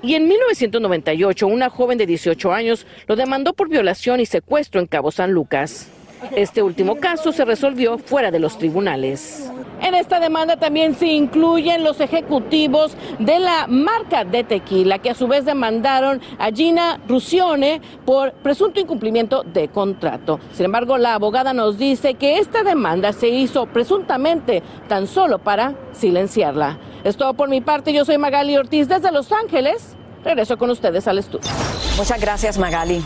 Y 0.03 0.15
en 0.15 0.27
1998, 0.27 1.47
una 1.47 1.69
joven 1.69 1.97
de 1.97 2.07
18 2.07 2.53
años 2.53 2.87
lo 3.07 3.15
demandó 3.15 3.53
por 3.53 3.69
violación 3.69 4.19
y 4.19 4.25
secuestro 4.25 4.81
en 4.81 4.87
Cabo 4.87 5.11
San 5.11 5.31
Lucas. 5.31 5.87
Este 6.35 6.61
último 6.61 6.95
caso 6.95 7.31
se 7.31 7.45
resolvió 7.45 7.97
fuera 7.97 8.31
de 8.31 8.39
los 8.39 8.57
tribunales. 8.57 9.49
En 9.81 9.95
esta 9.95 10.19
demanda 10.19 10.57
también 10.57 10.93
se 10.93 11.07
incluyen 11.07 11.83
los 11.83 11.99
ejecutivos 11.99 12.95
de 13.17 13.39
la 13.39 13.65
marca 13.67 14.23
de 14.23 14.43
tequila, 14.43 14.99
que 14.99 15.09
a 15.09 15.15
su 15.15 15.27
vez 15.27 15.43
demandaron 15.43 16.21
a 16.37 16.51
Gina 16.51 16.99
Rusione 17.07 17.81
por 18.05 18.31
presunto 18.33 18.79
incumplimiento 18.79 19.43
de 19.43 19.69
contrato. 19.69 20.39
Sin 20.53 20.65
embargo, 20.65 20.99
la 20.99 21.15
abogada 21.15 21.53
nos 21.53 21.79
dice 21.79 22.13
que 22.13 22.37
esta 22.37 22.63
demanda 22.63 23.11
se 23.11 23.29
hizo 23.29 23.65
presuntamente 23.65 24.61
tan 24.87 25.07
solo 25.07 25.39
para 25.39 25.73
silenciarla. 25.93 26.77
Es 27.03 27.17
todo 27.17 27.33
por 27.33 27.49
mi 27.49 27.61
parte. 27.61 27.91
Yo 27.91 28.05
soy 28.05 28.19
Magali 28.19 28.55
Ortiz 28.57 28.87
desde 28.87 29.11
Los 29.11 29.31
Ángeles. 29.31 29.95
Regreso 30.23 30.57
con 30.57 30.69
ustedes 30.69 31.07
al 31.07 31.17
estudio. 31.17 31.49
Muchas 31.97 32.21
gracias, 32.21 32.59
Magali. 32.59 33.01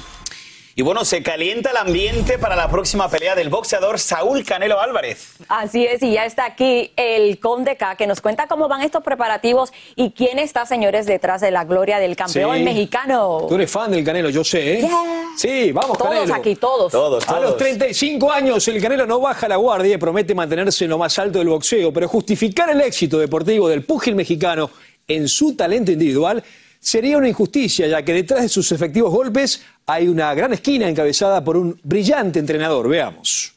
Y 0.77 0.81
bueno, 0.81 1.05
se 1.05 1.23
calienta 1.23 1.71
el 1.71 1.77
ambiente 1.77 2.38
para 2.38 2.53
la 2.57 2.69
próxima 2.69 3.09
pelea 3.09 3.33
del 3.33 3.47
boxeador 3.47 3.97
Saúl 3.97 4.43
Canelo 4.43 4.81
Álvarez. 4.81 5.35
Así 5.47 5.85
es, 5.85 6.03
y 6.03 6.11
ya 6.11 6.25
está 6.25 6.43
aquí 6.45 6.91
el 6.97 7.39
Conde 7.39 7.77
K, 7.77 7.95
que 7.95 8.05
nos 8.07 8.19
cuenta 8.19 8.47
cómo 8.47 8.67
van 8.67 8.81
estos 8.81 9.01
preparativos 9.01 9.71
y 9.95 10.11
quién 10.11 10.38
está, 10.38 10.65
señores, 10.65 11.05
detrás 11.05 11.39
de 11.39 11.51
la 11.51 11.63
gloria 11.63 11.97
del 11.99 12.17
campeón 12.17 12.57
Sí. 12.57 12.63
mexicano. 12.63 13.45
Tú 13.47 13.55
eres 13.55 13.71
fan 13.71 13.89
del 13.89 14.03
Canelo, 14.03 14.29
yo 14.29 14.43
sé, 14.43 14.81
¿eh? 14.81 14.89
Sí, 15.38 15.71
vamos, 15.71 15.97
Todos 15.97 16.11
Canelo. 16.13 16.35
aquí, 16.35 16.55
todos. 16.57 16.93
A 17.29 17.39
los 17.39 17.55
35 17.55 18.29
años, 18.29 18.67
el 18.67 18.81
Canelo 18.81 19.05
no 19.05 19.21
baja 19.21 19.47
la 19.47 19.55
guardia 19.55 19.95
y 19.95 19.97
promete 19.97 20.35
mantenerse 20.35 20.83
en 20.83 20.89
lo 20.89 20.97
más 20.97 21.17
alto 21.17 21.39
del 21.39 21.47
boxeo, 21.47 21.93
pero 21.93 22.09
justificar 22.09 22.69
el 22.69 22.81
éxito 22.81 23.17
deportivo 23.17 23.69
del 23.69 23.85
púgil 23.85 24.13
mexicano 24.15 24.69
en 25.07 25.29
su 25.29 25.55
talento 25.55 25.93
individual 25.93 26.43
sería 26.81 27.17
una 27.17 27.29
injusticia, 27.29 27.88
ya 27.88 28.03
que 28.03 28.11
detrás 28.13 28.41
de 28.41 28.49
sus 28.49 28.71
efectivos 28.73 29.09
golpes 29.11 29.63
hay 29.88 30.08
una 30.08 30.34
gran 30.34 30.52
esquina 30.52 30.89
encabezada 30.89 31.43
por 31.43 31.58
un 31.58 31.80
brillante 31.84 32.39
entrenador. 32.39 32.89
Veamos. 32.89 33.54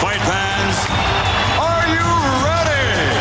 Fight 0.00 0.20
fans, 0.22 0.76
are 1.60 1.92
you 1.92 2.02
ready? 2.44 3.14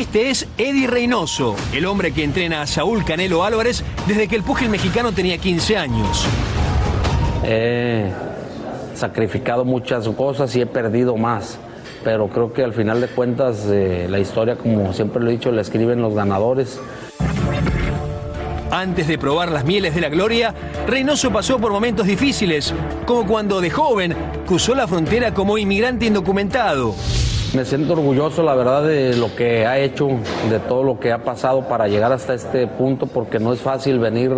Este 0.00 0.30
es 0.30 0.46
Eddie 0.56 0.86
Reynoso, 0.86 1.56
el 1.72 1.86
hombre 1.86 2.12
que 2.12 2.22
entrena 2.22 2.62
a 2.62 2.66
Saúl 2.68 3.04
Canelo 3.04 3.42
Álvarez 3.44 3.82
desde 4.06 4.28
que 4.28 4.36
el 4.36 4.44
púgil 4.44 4.68
mexicano 4.68 5.10
tenía 5.10 5.36
15 5.36 5.76
años. 5.76 6.24
He 7.44 8.08
sacrificado 8.94 9.64
muchas 9.64 10.06
cosas 10.10 10.54
y 10.54 10.60
he 10.60 10.66
perdido 10.66 11.16
más, 11.16 11.58
pero 12.04 12.28
creo 12.28 12.52
que 12.52 12.62
al 12.62 12.72
final 12.72 13.00
de 13.00 13.08
cuentas 13.08 13.66
eh, 13.70 14.06
la 14.08 14.18
historia, 14.18 14.56
como 14.56 14.92
siempre 14.92 15.22
lo 15.22 15.30
he 15.30 15.32
dicho, 15.32 15.52
la 15.52 15.60
escriben 15.60 16.00
los 16.02 16.14
ganadores. 16.14 16.80
Antes 18.70 19.08
de 19.08 19.18
probar 19.18 19.50
las 19.50 19.64
mieles 19.64 19.96
de 19.96 20.00
la 20.00 20.08
gloria, 20.08 20.54
Reynoso 20.86 21.32
pasó 21.32 21.58
por 21.58 21.72
momentos 21.72 22.06
difíciles, 22.06 22.72
como 23.04 23.26
cuando 23.26 23.60
de 23.60 23.68
joven 23.68 24.14
cruzó 24.46 24.76
la 24.76 24.86
frontera 24.86 25.34
como 25.34 25.58
inmigrante 25.58 26.06
indocumentado. 26.06 26.94
Me 27.52 27.64
siento 27.64 27.94
orgulloso, 27.94 28.44
la 28.44 28.54
verdad, 28.54 28.84
de 28.84 29.16
lo 29.16 29.34
que 29.34 29.66
ha 29.66 29.76
hecho, 29.80 30.08
de 30.48 30.60
todo 30.60 30.84
lo 30.84 31.00
que 31.00 31.10
ha 31.10 31.24
pasado 31.24 31.66
para 31.66 31.88
llegar 31.88 32.12
hasta 32.12 32.32
este 32.32 32.68
punto, 32.68 33.08
porque 33.08 33.40
no 33.40 33.52
es 33.52 33.60
fácil 33.60 33.98
venir 33.98 34.30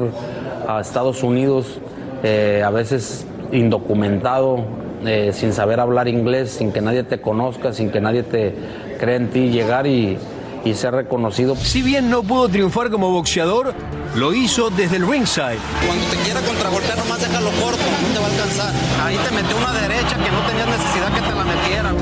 a 0.66 0.80
Estados 0.80 1.22
Unidos, 1.22 1.78
eh, 2.22 2.62
a 2.64 2.70
veces 2.70 3.26
indocumentado, 3.52 4.64
eh, 5.06 5.32
sin 5.34 5.52
saber 5.52 5.80
hablar 5.80 6.08
inglés, 6.08 6.50
sin 6.50 6.72
que 6.72 6.80
nadie 6.80 7.02
te 7.02 7.20
conozca, 7.20 7.72
sin 7.72 7.90
que 7.90 8.00
nadie 8.00 8.22
te 8.22 8.54
cree 8.98 9.16
en 9.16 9.30
ti, 9.30 9.50
llegar 9.50 9.86
y, 9.86 10.18
y 10.64 10.74
ser 10.74 10.94
reconocido. 10.94 11.56
Si 11.56 11.82
bien 11.82 12.10
no 12.10 12.22
pudo 12.22 12.48
triunfar 12.48 12.90
como 12.90 13.10
boxeador, 13.10 13.74
lo 14.14 14.32
hizo 14.34 14.70
desde 14.70 14.96
el 14.96 15.08
ringside. 15.08 15.58
Cuando 15.86 16.04
te 16.06 16.16
quiera 16.24 16.40
contragolpear, 16.40 16.98
nomás 16.98 17.20
déjalo 17.20 17.50
corto, 17.62 17.82
no 18.02 18.08
te 18.12 18.18
va 18.18 18.26
a 18.26 18.30
alcanzar. 18.30 18.72
Ahí 19.04 19.16
te 19.16 19.34
metió 19.34 19.56
una 19.56 19.72
derecha 19.72 20.16
que 20.16 20.30
no 20.30 20.40
tenías 20.46 20.68
necesidad 20.68 21.14
que 21.14 21.20
te 21.20 21.34
la 21.34 21.44
metiera. 21.44 21.92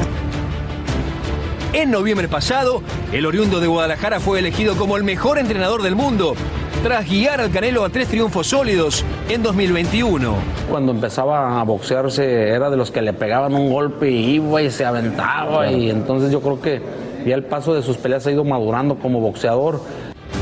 En 1.73 1.91
noviembre 1.93 2.27
pasado, 2.27 2.83
el 3.13 3.27
oriundo 3.27 3.61
de 3.61 3.69
Guadalajara 3.69 4.19
fue 4.19 4.41
elegido 4.41 4.77
como 4.77 4.97
el 4.97 5.05
mejor 5.05 5.39
entrenador 5.39 5.83
del 5.83 5.95
mundo, 5.95 6.35
tras 6.83 7.09
guiar 7.09 7.41
al 7.41 7.51
Canelo 7.51 7.85
a 7.85 7.91
tres 7.91 8.09
triunfos 8.09 8.47
sólidos 8.47 9.05
en 9.29 9.43
2021. 9.43 10.35
Cuando 10.71 10.93
empezaba 10.93 11.61
a 11.61 11.65
boxearse 11.65 12.49
era 12.49 12.71
de 12.71 12.77
los 12.77 12.91
que 12.91 13.03
le 13.03 13.13
pegaban 13.13 13.55
un 13.55 13.71
golpe 13.71 14.11
y 14.11 14.37
iba 14.37 14.63
y 14.63 14.71
se 14.71 14.85
aventaba 14.85 15.71
y 15.71 15.91
entonces 15.91 16.31
yo 16.31 16.41
creo 16.41 16.61
que 16.61 16.81
ya 17.27 17.35
el 17.35 17.45
paso 17.45 17.75
de 17.75 17.83
sus 17.83 17.97
peleas 17.99 18.27
ha 18.27 18.31
ido 18.31 18.45
madurando 18.45 18.97
como 18.97 19.21
boxeador. 19.21 19.81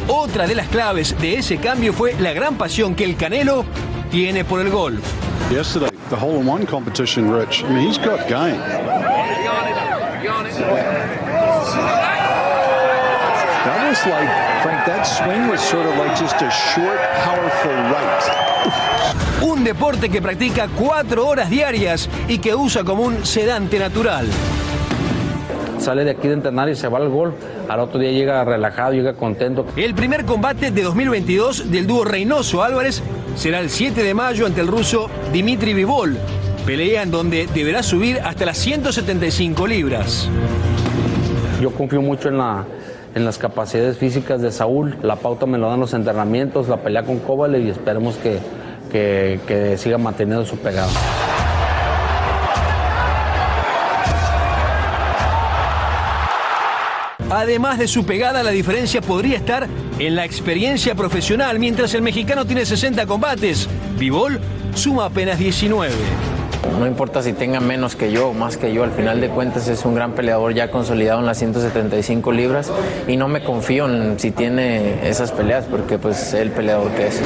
Otra 0.06 0.46
de 0.46 0.54
las 0.54 0.68
claves 0.68 1.16
de 1.20 1.38
ese 1.38 1.58
cambio 1.58 1.92
fue 1.92 2.14
la 2.20 2.32
gran 2.32 2.56
pasión 2.56 2.94
que 2.94 3.04
el 3.04 3.16
Canelo 3.16 3.64
tiene 4.10 4.44
por 4.44 4.60
el 4.60 4.70
golf. 4.70 5.00
Yesterday, 5.50 5.90
the 6.10 6.16
hole 6.16 6.40
in 6.40 6.48
one 6.48 6.66
competition, 6.66 7.32
Rich. 7.32 7.64
I 7.64 7.68
mean, 7.68 7.88
he's 7.88 7.98
got 7.98 8.28
game. 8.28 8.58
That 13.98 14.06
was 14.06 14.20
like, 14.20 14.62
Frank, 14.62 14.86
that 14.86 15.04
swing 15.04 15.48
was 15.48 15.60
sort 15.60 15.86
of 15.86 15.96
like 15.96 16.16
just 16.16 16.36
a 16.40 16.50
short, 16.50 16.98
powerful 17.24 17.72
right. 17.72 19.42
Un 19.42 19.64
deporte 19.64 20.08
que 20.08 20.20
practica 20.20 20.68
cuatro 20.68 21.26
horas 21.26 21.50
diarias 21.50 22.08
y 22.28 22.38
que 22.38 22.54
usa 22.54 22.84
como 22.84 23.02
un 23.02 23.24
sedante 23.24 23.78
natural. 23.78 24.26
Sale 25.78 26.04
de 26.04 26.10
aquí 26.10 26.28
de 26.28 26.34
entrenar 26.34 26.68
y 26.68 26.76
se 26.76 26.86
va 26.88 26.98
al 26.98 27.08
golf. 27.08 27.34
Al 27.68 27.80
otro 27.80 27.98
día 27.98 28.12
llega 28.12 28.44
relajado, 28.44 28.92
llega 28.92 29.14
contento. 29.14 29.66
El 29.76 29.94
primer 29.94 30.24
combate 30.24 30.70
de 30.70 30.82
2022 30.82 31.70
del 31.70 31.86
dúo 31.86 32.04
Reynoso 32.04 32.62
Álvarez 32.62 33.02
será 33.36 33.58
el 33.60 33.70
7 33.70 34.02
de 34.02 34.14
mayo 34.14 34.46
ante 34.46 34.60
el 34.60 34.68
ruso 34.68 35.10
Dimitri 35.32 35.74
Vivol. 35.74 36.16
Pelea 36.66 37.02
en 37.02 37.10
donde 37.10 37.48
deberá 37.52 37.82
subir 37.82 38.20
hasta 38.20 38.44
las 38.44 38.58
175 38.58 39.66
libras. 39.66 40.28
Yo 41.60 41.72
confío 41.72 42.00
mucho 42.00 42.28
en, 42.28 42.38
la, 42.38 42.64
en 43.14 43.24
las 43.24 43.38
capacidades 43.38 43.98
físicas 43.98 44.40
de 44.40 44.52
Saúl. 44.52 44.96
La 45.02 45.16
pauta 45.16 45.46
me 45.46 45.58
lo 45.58 45.68
dan 45.68 45.80
los 45.80 45.94
entrenamientos, 45.94 46.68
la 46.68 46.78
pelea 46.78 47.02
con 47.02 47.18
Kovalev 47.18 47.66
y 47.66 47.70
esperemos 47.70 48.16
que, 48.16 48.38
que, 48.90 49.40
que 49.46 49.76
siga 49.76 49.98
manteniendo 49.98 50.44
su 50.44 50.56
pegada. 50.58 50.88
Además 57.30 57.78
de 57.78 57.88
su 57.88 58.06
pegada, 58.06 58.42
la 58.42 58.50
diferencia 58.50 59.02
podría 59.02 59.36
estar 59.36 59.68
en 59.98 60.16
la 60.16 60.24
experiencia 60.24 60.94
profesional. 60.94 61.58
Mientras 61.58 61.92
el 61.94 62.02
mexicano 62.02 62.46
tiene 62.46 62.64
60 62.64 63.06
combates, 63.06 63.68
Vivol 63.98 64.40
suma 64.74 65.06
apenas 65.06 65.38
19. 65.38 66.37
No 66.78 66.86
importa 66.86 67.22
si 67.22 67.32
tenga 67.32 67.60
menos 67.60 67.96
que 67.96 68.12
yo 68.12 68.28
o 68.28 68.34
más 68.34 68.56
que 68.56 68.72
yo, 68.72 68.84
al 68.84 68.92
final 68.92 69.20
de 69.20 69.28
cuentas 69.28 69.68
es 69.68 69.84
un 69.84 69.94
gran 69.94 70.12
peleador 70.12 70.54
ya 70.54 70.70
consolidado 70.70 71.20
en 71.20 71.26
las 71.26 71.38
175 71.38 72.32
libras 72.32 72.70
y 73.06 73.16
no 73.16 73.28
me 73.28 73.42
confío 73.42 73.86
en 73.88 74.18
si 74.18 74.30
tiene 74.30 75.08
esas 75.08 75.32
peleas 75.32 75.64
porque 75.64 75.98
pues 75.98 76.18
es 76.22 76.34
el 76.34 76.50
peleador 76.50 76.90
que 76.92 77.08
es. 77.08 77.20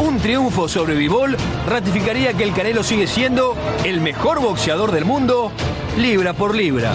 Un 0.00 0.18
triunfo 0.18 0.68
sobre 0.68 0.94
Vivol 0.94 1.36
ratificaría 1.68 2.32
que 2.34 2.44
el 2.44 2.52
Canelo 2.52 2.82
sigue 2.82 3.06
siendo 3.06 3.54
el 3.84 4.00
mejor 4.00 4.40
boxeador 4.40 4.92
del 4.92 5.04
mundo, 5.04 5.52
libra 5.98 6.32
por 6.32 6.54
libra. 6.54 6.92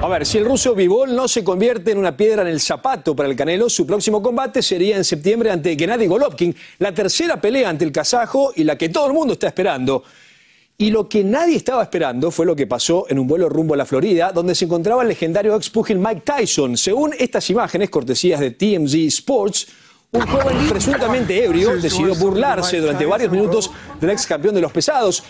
A 0.00 0.06
ver, 0.06 0.24
si 0.24 0.38
el 0.38 0.44
ruso 0.44 0.76
Vivol 0.76 1.14
no 1.14 1.26
se 1.26 1.42
convierte 1.42 1.90
en 1.90 1.98
una 1.98 2.16
piedra 2.16 2.42
en 2.42 2.48
el 2.48 2.60
zapato 2.60 3.16
para 3.16 3.28
el 3.28 3.34
Canelo, 3.34 3.68
su 3.68 3.84
próximo 3.84 4.22
combate 4.22 4.62
sería 4.62 4.96
en 4.96 5.04
septiembre 5.04 5.50
ante 5.50 5.76
Gennady 5.76 6.06
Golovkin, 6.06 6.54
la 6.78 6.94
tercera 6.94 7.40
pelea 7.40 7.68
ante 7.68 7.84
el 7.84 7.90
kazajo 7.90 8.52
y 8.54 8.62
la 8.62 8.78
que 8.78 8.90
todo 8.90 9.08
el 9.08 9.12
mundo 9.12 9.32
está 9.32 9.48
esperando. 9.48 10.04
Y 10.76 10.90
lo 10.90 11.08
que 11.08 11.24
nadie 11.24 11.56
estaba 11.56 11.82
esperando 11.82 12.30
fue 12.30 12.46
lo 12.46 12.54
que 12.54 12.68
pasó 12.68 13.06
en 13.08 13.18
un 13.18 13.26
vuelo 13.26 13.48
rumbo 13.48 13.74
a 13.74 13.76
la 13.76 13.84
Florida, 13.84 14.30
donde 14.30 14.54
se 14.54 14.66
encontraba 14.66 15.02
el 15.02 15.08
legendario 15.08 15.56
ex 15.56 15.68
pugil 15.68 15.98
Mike 15.98 16.22
Tyson. 16.24 16.76
Según 16.76 17.12
estas 17.18 17.50
imágenes 17.50 17.90
cortesías 17.90 18.38
de 18.38 18.52
TMZ 18.52 18.94
Sports, 18.94 19.66
un 20.12 20.20
joven 20.20 20.68
presuntamente 20.68 21.44
ebrio 21.44 21.76
decidió 21.76 22.14
burlarse 22.14 22.78
durante 22.78 23.04
varios 23.04 23.32
minutos 23.32 23.68
del 24.00 24.10
ex 24.10 24.26
campeón 24.26 24.54
de 24.54 24.60
los 24.60 24.70
pesados. 24.70 25.24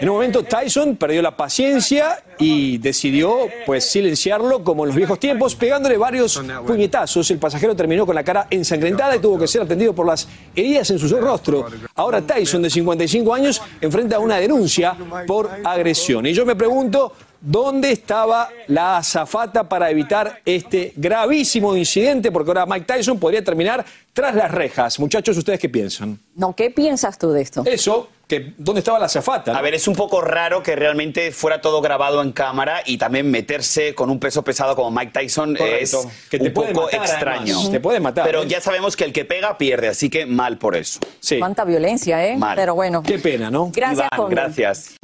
En 0.00 0.08
un 0.08 0.16
momento 0.16 0.42
Tyson 0.42 0.96
perdió 0.96 1.22
la 1.22 1.36
paciencia 1.36 2.22
y 2.38 2.78
decidió 2.78 3.48
pues 3.64 3.90
silenciarlo 3.90 4.64
como 4.64 4.84
en 4.84 4.88
los 4.88 4.96
viejos 4.96 5.18
tiempos, 5.20 5.54
pegándole 5.54 5.96
varios 5.96 6.42
puñetazos. 6.66 7.30
El 7.30 7.38
pasajero 7.38 7.76
terminó 7.76 8.04
con 8.04 8.14
la 8.14 8.24
cara 8.24 8.46
ensangrentada 8.50 9.16
y 9.16 9.20
tuvo 9.20 9.38
que 9.38 9.46
ser 9.46 9.62
atendido 9.62 9.94
por 9.94 10.06
las 10.06 10.28
heridas 10.54 10.90
en 10.90 10.98
su 10.98 11.08
rostro. 11.20 11.66
Ahora 11.94 12.20
Tyson, 12.22 12.62
de 12.62 12.70
55 12.70 13.34
años, 13.34 13.62
enfrenta 13.80 14.18
una 14.18 14.36
denuncia 14.36 14.96
por 15.26 15.50
agresión. 15.64 16.26
Y 16.26 16.32
yo 16.32 16.44
me 16.44 16.56
pregunto, 16.56 17.12
¿Dónde 17.46 17.92
estaba 17.92 18.48
la 18.68 18.96
azafata 18.96 19.68
para 19.68 19.90
evitar 19.90 20.40
este 20.46 20.94
gravísimo 20.96 21.76
incidente? 21.76 22.32
Porque 22.32 22.48
ahora 22.50 22.64
Mike 22.64 22.86
Tyson 22.86 23.18
podría 23.18 23.44
terminar 23.44 23.84
tras 24.14 24.34
las 24.34 24.50
rejas. 24.50 24.98
Muchachos, 24.98 25.36
¿ustedes 25.36 25.60
qué 25.60 25.68
piensan? 25.68 26.18
No, 26.36 26.56
¿qué 26.56 26.70
piensas 26.70 27.18
tú 27.18 27.32
de 27.32 27.42
esto? 27.42 27.62
Eso, 27.66 28.08
que 28.26 28.54
¿dónde 28.56 28.78
estaba 28.78 28.98
la 28.98 29.04
azafata? 29.06 29.54
A 29.54 29.60
ver, 29.60 29.74
es 29.74 29.86
un 29.86 29.94
poco 29.94 30.22
raro 30.22 30.62
que 30.62 30.74
realmente 30.74 31.32
fuera 31.32 31.60
todo 31.60 31.82
grabado 31.82 32.22
en 32.22 32.32
cámara 32.32 32.80
y 32.86 32.96
también 32.96 33.30
meterse 33.30 33.94
con 33.94 34.08
un 34.08 34.18
peso 34.18 34.42
pesado 34.42 34.74
como 34.74 34.90
Mike 34.90 35.12
Tyson 35.12 35.54
Correcto. 35.54 36.00
es 36.08 36.28
Que 36.30 36.38
te 36.38 36.46
un 36.46 36.54
puede 36.54 36.72
poco 36.72 36.86
matar, 36.86 37.00
extraño. 37.02 37.56
además. 37.56 37.70
Te 37.70 37.80
puede 37.80 38.00
matar, 38.00 38.24
Pero 38.24 38.44
¿eh? 38.44 38.48
ya 38.48 38.62
sabemos 38.62 38.96
que 38.96 39.04
el 39.04 39.12
que 39.12 39.26
pega 39.26 39.58
pierde, 39.58 39.88
así 39.88 40.08
que 40.08 40.24
mal 40.24 40.56
por 40.56 40.76
eso. 40.76 40.98
Sí. 41.20 41.38
Cuánta 41.40 41.64
violencia, 41.66 42.26
¿eh? 42.26 42.38
Mal. 42.38 42.56
Pero 42.56 42.74
bueno. 42.74 43.02
Qué 43.02 43.18
pena, 43.18 43.50
¿no? 43.50 43.70
Gracias, 43.70 44.08
Iván, 44.16 44.30
gracias. 44.30 44.94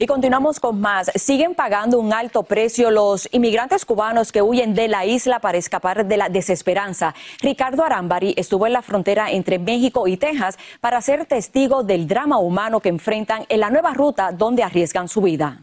Y 0.00 0.06
continuamos 0.06 0.60
con 0.60 0.80
más. 0.80 1.10
Siguen 1.16 1.56
pagando 1.56 1.98
un 1.98 2.12
alto 2.12 2.44
precio 2.44 2.90
los 2.90 3.28
inmigrantes 3.32 3.84
cubanos 3.84 4.30
que 4.30 4.42
huyen 4.42 4.74
de 4.74 4.86
la 4.86 5.04
isla 5.04 5.40
para 5.40 5.58
escapar 5.58 6.06
de 6.06 6.16
la 6.16 6.28
desesperanza. 6.28 7.14
Ricardo 7.40 7.82
Arambari 7.82 8.32
estuvo 8.36 8.66
en 8.66 8.74
la 8.74 8.82
frontera 8.82 9.32
entre 9.32 9.58
México 9.58 10.06
y 10.06 10.16
Texas 10.16 10.56
para 10.80 11.00
ser 11.00 11.26
testigo 11.26 11.82
del 11.82 12.06
drama 12.06 12.38
humano 12.38 12.78
que 12.78 12.90
enfrentan 12.90 13.44
en 13.48 13.58
la 13.58 13.70
nueva 13.70 13.92
ruta 13.92 14.30
donde 14.30 14.62
arriesgan 14.62 15.08
su 15.08 15.20
vida. 15.20 15.62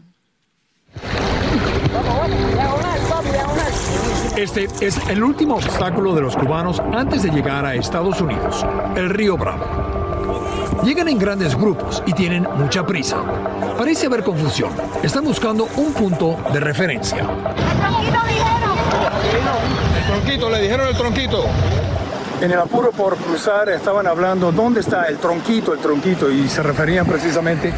Este 4.36 4.68
es 4.82 4.98
el 5.08 5.24
último 5.24 5.54
obstáculo 5.54 6.14
de 6.14 6.20
los 6.20 6.36
cubanos 6.36 6.78
antes 6.92 7.22
de 7.22 7.30
llegar 7.30 7.64
a 7.64 7.74
Estados 7.74 8.20
Unidos, 8.20 8.66
el 8.94 9.08
río 9.08 9.38
Bravo. 9.38 9.85
Llegan 10.84 11.08
en 11.08 11.18
grandes 11.18 11.56
grupos 11.56 12.02
y 12.06 12.12
tienen 12.12 12.46
mucha 12.56 12.84
prisa. 12.86 13.16
Parece 13.76 14.06
haber 14.06 14.22
confusión. 14.22 14.70
Están 15.02 15.24
buscando 15.24 15.68
un 15.76 15.92
punto 15.92 16.36
de 16.52 16.60
referencia. 16.60 17.26
El 19.98 20.06
tronquito, 20.06 20.50
le 20.50 20.62
dijeron 20.62 20.88
el 20.88 20.96
tronquito. 20.96 21.44
En 22.40 22.50
el 22.52 22.58
apuro 22.58 22.92
por 22.92 23.16
cruzar 23.16 23.68
estaban 23.70 24.06
hablando 24.06 24.52
dónde 24.52 24.80
está 24.80 25.04
el 25.04 25.16
tronquito, 25.16 25.72
el 25.72 25.78
tronquito, 25.78 26.30
y 26.30 26.48
se 26.48 26.62
referían 26.62 27.06
precisamente 27.06 27.72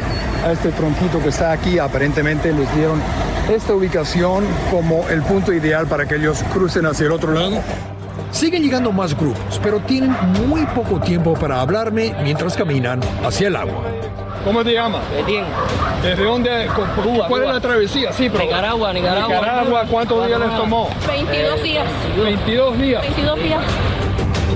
a 0.45 0.51
este 0.51 0.71
tronquito 0.71 1.21
que 1.21 1.29
está 1.29 1.51
aquí. 1.51 1.79
Aparentemente 1.79 2.51
les 2.51 2.73
dieron 2.75 3.01
esta 3.49 3.73
ubicación 3.73 4.45
como 4.69 5.07
el 5.09 5.21
punto 5.23 5.53
ideal 5.53 5.87
para 5.87 6.07
que 6.07 6.15
ellos 6.15 6.43
crucen 6.53 6.85
hacia 6.85 7.05
el 7.05 7.13
otro 7.13 7.33
lado. 7.33 7.61
Siguen 8.31 8.61
llegando 8.63 8.91
más 8.91 9.17
grupos, 9.17 9.59
pero 9.61 9.79
tienen 9.79 10.15
muy 10.47 10.65
poco 10.67 10.99
tiempo 10.99 11.33
para 11.33 11.61
hablarme 11.61 12.13
mientras 12.23 12.55
caminan 12.55 12.99
hacia 13.23 13.47
el 13.47 13.55
agua. 13.55 13.83
¿Cómo 14.43 14.63
te 14.63 14.73
llamas? 14.73 15.01
¿Desde 16.01 16.23
dónde? 16.23 16.67
Cuba, 17.03 17.27
¿Cuál 17.27 17.43
es 17.43 17.49
la 17.49 17.59
travesía? 17.59 18.13
Sí, 18.13 18.29
pero 18.29 18.45
Nicaragua, 18.45 18.93
Nicaragua. 18.93 19.35
Nicaragua, 19.35 19.85
¿cuántos 19.89 20.27
días 20.27 20.39
les 20.39 20.55
tomó? 20.55 20.89
22 21.07 21.63
días. 21.63 21.85
22 22.23 22.79
días. 22.79 23.01
22 23.01 23.39
días. 23.43 23.61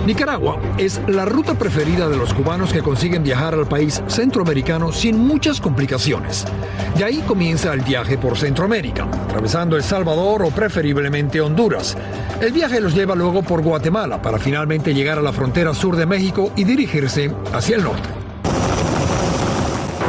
Nicaragua 0.05 0.59
es 0.77 0.99
la 1.07 1.23
ruta 1.23 1.53
preferida 1.53 2.09
de 2.09 2.17
los 2.17 2.33
cubanos 2.33 2.73
que 2.73 2.81
consiguen 2.81 3.23
viajar 3.23 3.53
al 3.53 3.67
país 3.67 4.03
centroamericano 4.07 4.91
sin 4.91 5.17
muchas 5.17 5.61
complicaciones. 5.61 6.43
De 6.97 7.05
ahí 7.05 7.23
comienza 7.25 7.73
el 7.73 7.81
viaje 7.81 8.17
por 8.17 8.37
Centroamérica, 8.37 9.05
atravesando 9.05 9.77
El 9.77 9.83
Salvador 9.83 10.43
o 10.43 10.49
preferiblemente 10.49 11.39
Honduras. 11.39 11.97
El 12.41 12.51
viaje 12.51 12.81
los 12.81 12.93
lleva 12.93 13.15
luego 13.15 13.43
por 13.43 13.61
Guatemala 13.61 14.21
para 14.21 14.39
finalmente 14.39 14.93
llegar 14.93 15.19
a 15.19 15.21
la 15.21 15.31
frontera 15.31 15.73
sur 15.73 15.95
de 15.95 16.05
México 16.05 16.51
y 16.57 16.65
dirigirse 16.65 17.31
hacia 17.53 17.77
el 17.77 17.83
norte. 17.83 18.09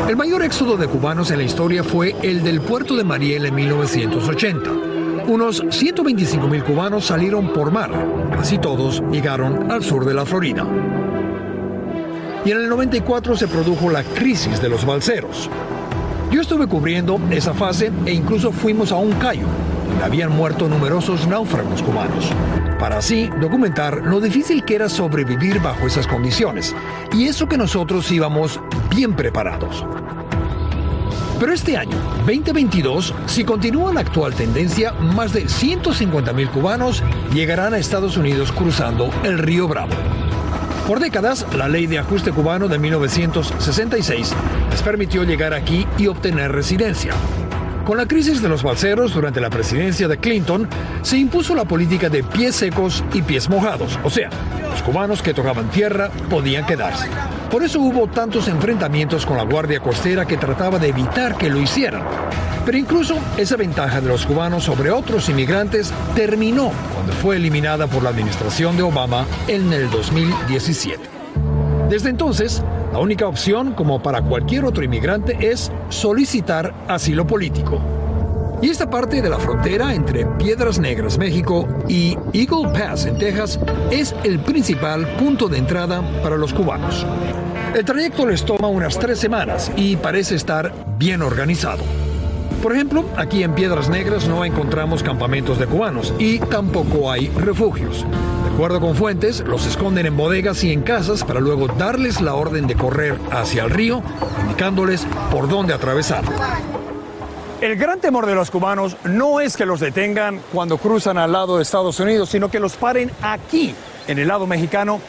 El 0.09 0.17
mayor 0.17 0.43
éxodo 0.43 0.77
de 0.77 0.89
cubanos 0.89 1.31
en 1.31 1.39
la 1.39 1.45
historia 1.45 1.85
fue 1.85 2.17
el 2.21 2.43
del 2.43 2.61
puerto 2.61 2.97
de 2.97 3.05
Mariel 3.05 3.47
en 3.47 3.55
1980. 3.55 4.94
Unos 5.27 5.65
125 5.71 6.47
mil 6.49 6.63
cubanos 6.63 7.07
salieron 7.07 7.53
por 7.53 7.71
mar. 7.71 7.91
Casi 8.31 8.59
todos 8.59 9.03
llegaron 9.11 9.71
al 9.71 9.83
sur 9.83 10.05
de 10.05 10.13
la 10.13 10.27
Florida. 10.27 10.67
Y 12.45 12.51
en 12.51 12.59
el 12.59 12.69
94 12.69 13.35
se 13.35 13.49
produjo 13.49 13.89
la 13.89 14.03
crisis 14.03 14.61
de 14.61 14.69
los 14.69 14.85
balseros. 14.85 15.49
Yo 16.31 16.43
estuve 16.43 16.67
cubriendo 16.67 17.19
esa 17.31 17.55
fase 17.55 17.91
e 18.05 18.13
incluso 18.13 18.53
fuimos 18.53 18.93
a 18.93 18.97
un 18.97 19.13
callo, 19.13 19.47
donde 19.89 20.05
habían 20.05 20.31
muerto 20.31 20.69
numerosos 20.69 21.27
náufragos 21.27 21.83
cubanos, 21.83 22.31
para 22.79 22.99
así 22.99 23.31
documentar 23.41 24.03
lo 24.05 24.21
difícil 24.21 24.63
que 24.65 24.75
era 24.75 24.91
sobrevivir 24.91 25.61
bajo 25.61 25.87
esas 25.87 26.07
condiciones, 26.07 26.75
y 27.13 27.29
eso 27.29 27.49
que 27.49 27.57
nosotros 27.57 28.11
íbamos 28.11 28.61
bien 28.95 29.15
preparados. 29.15 29.87
Pero 31.45 31.53
este 31.53 31.77
año, 31.77 31.99
2022, 32.25 33.13
si 33.27 33.45
continúa 33.45 33.93
la 33.93 34.01
actual 34.01 34.33
tendencia, 34.33 34.93
más 34.93 35.35
de 35.35 35.45
150.000 35.45 36.51
cubanos 36.51 37.03
llegarán 37.35 37.75
a 37.75 37.79
Estados 37.79 38.17
Unidos 38.17 38.51
cruzando 38.51 39.11
el 39.25 39.37
río 39.37 39.69
Bravo. 39.69 39.93
Por 40.89 41.01
décadas, 41.01 41.45
la 41.55 41.69
ley 41.69 41.87
de 41.87 41.99
ajuste 41.99 42.33
cubano 42.33 42.67
de 42.67 42.79
1966 42.79 44.33
les 44.71 44.83
permitió 44.83 45.23
llegar 45.25 45.53
aquí 45.53 45.87
y 45.99 46.07
obtener 46.07 46.51
residencia. 46.51 47.13
Con 47.85 47.99
la 47.99 48.07
crisis 48.07 48.41
de 48.41 48.49
los 48.49 48.63
balseros 48.63 49.13
durante 49.13 49.43
la 49.43 49.51
presidencia 49.51 50.09
de 50.09 50.17
Clinton, 50.17 50.67
se 51.03 51.19
impuso 51.19 51.55
la 51.55 51.67
política 51.67 52.09
de 52.09 52.25
pies 52.25 52.57
secos 52.57 53.05
y 53.13 53.21
pies 53.21 53.51
mojados, 53.51 53.99
o 54.03 54.09
sea, 54.09 54.31
los 54.71 54.83
cubanos 54.83 55.21
que 55.21 55.35
tocaban 55.35 55.71
tierra 55.71 56.09
podían 56.31 56.65
quedarse. 56.65 57.07
Por 57.55 57.63
eso 57.63 57.79
hubo 57.79 58.09
tantos 58.09 58.49
enfrentamientos 58.49 59.25
con 59.25 59.37
la 59.37 59.45
Guardia 59.45 59.79
Costera 59.79 60.27
que 60.27 60.37
trataba 60.37 60.81
de 60.81 60.89
evitar 60.89 61.39
que 61.39 61.49
lo 61.49 61.61
hicieran. 61.61 62.03
Pero 62.67 62.77
incluso 62.77 63.15
esa 63.37 63.55
ventaja 63.55 64.01
de 64.01 64.09
los 64.09 64.27
cubanos 64.27 64.65
sobre 64.65 64.91
otros 64.91 65.29
inmigrantes 65.29 65.93
terminó 66.17 66.73
cuando 66.93 67.13
fue 67.13 67.37
eliminada 67.37 67.87
por 67.87 68.03
la 68.03 68.11
administración 68.11 68.77
de 68.77 68.83
Obama 68.83 69.25
en 69.47 69.73
el 69.73 69.89
2017. 69.89 71.01
Desde 71.89 72.11
entonces, 72.11 72.61
la 72.93 72.99
única 72.99 73.29
opción, 73.29 73.73
como 73.75 74.03
para 74.03 74.21
cualquier 74.23 74.65
otro 74.65 74.83
inmigrante, 74.83 75.53
es 75.53 75.71
solicitar 75.91 76.75
asilo 76.89 77.25
político. 77.25 77.81
Y 78.63 78.71
esta 78.71 78.91
parte 78.91 79.23
de 79.23 79.29
la 79.29 79.39
frontera 79.39 79.95
entre 79.95 80.27
Piedras 80.27 80.81
Negras, 80.81 81.19
México, 81.19 81.69
y 81.89 82.19
Eagle 82.33 82.73
Pass, 82.73 83.07
en 83.07 83.17
Texas, 83.17 83.61
es 83.93 84.13
el 84.25 84.41
principal 84.41 85.07
punto 85.19 85.49
de 85.49 85.59
entrada 85.59 86.03
para 86.21 86.37
los 86.37 86.53
cubanos. 86.53 87.07
El 87.75 87.85
trayecto 87.85 88.25
les 88.25 88.45
toma 88.45 88.69
unas 88.69 88.97
tres 89.01 89.19
semanas 89.19 89.73
y 89.75 89.97
parece 89.97 90.37
estar 90.37 90.73
bien 90.97 91.23
organizado. 91.23 91.83
Por 92.63 92.73
ejemplo, 92.73 93.05
aquí 93.17 93.43
en 93.43 93.53
Piedras 93.57 93.89
Negras 93.89 94.29
no 94.29 94.45
encontramos 94.45 95.03
campamentos 95.03 95.59
de 95.59 95.67
cubanos 95.67 96.15
y 96.21 96.39
tampoco 96.39 97.11
hay 97.11 97.31
refugios. 97.31 98.07
De 98.45 98.55
acuerdo 98.55 98.81
con 98.81 98.95
fuentes, 98.95 99.41
los 99.41 99.67
esconden 99.67 100.07
en 100.07 100.17
bodegas 100.17 100.63
y 100.63 100.73
en 100.73 100.83
casas 100.83 101.25
para 101.25 101.41
luego 101.41 101.67
darles 101.67 102.21
la 102.21 102.35
orden 102.35 102.69
de 102.69 102.77
correr 102.77 103.19
hacia 103.33 103.65
el 103.65 103.71
río, 103.71 104.05
indicándoles 104.43 105.05
por 105.33 105.49
dónde 105.49 105.75
atravesar. 105.75 106.23
El 107.61 107.75
gran 107.75 107.99
temor 107.99 108.27
de 108.27 108.37
los 108.37 108.53
cubanos 108.53 108.97
no 109.03 109.41
es 109.41 109.57
que 109.57 109.67
los 109.67 109.81
detengan 109.81 110.41
cuando 110.53 110.79
cruzan 110.79 111.19
al 111.19 111.33
lado 111.33 111.57
de 111.57 111.65
Estados 111.65 111.99
Unidos, 111.99 112.29
sino 112.29 112.49
que 112.49 112.61
los 112.61 112.77
paren 112.77 113.11
aquí, 113.21 113.75
en 114.07 114.21
el 114.21 114.29
lado 114.29 114.47
mexicano, 114.47 115.01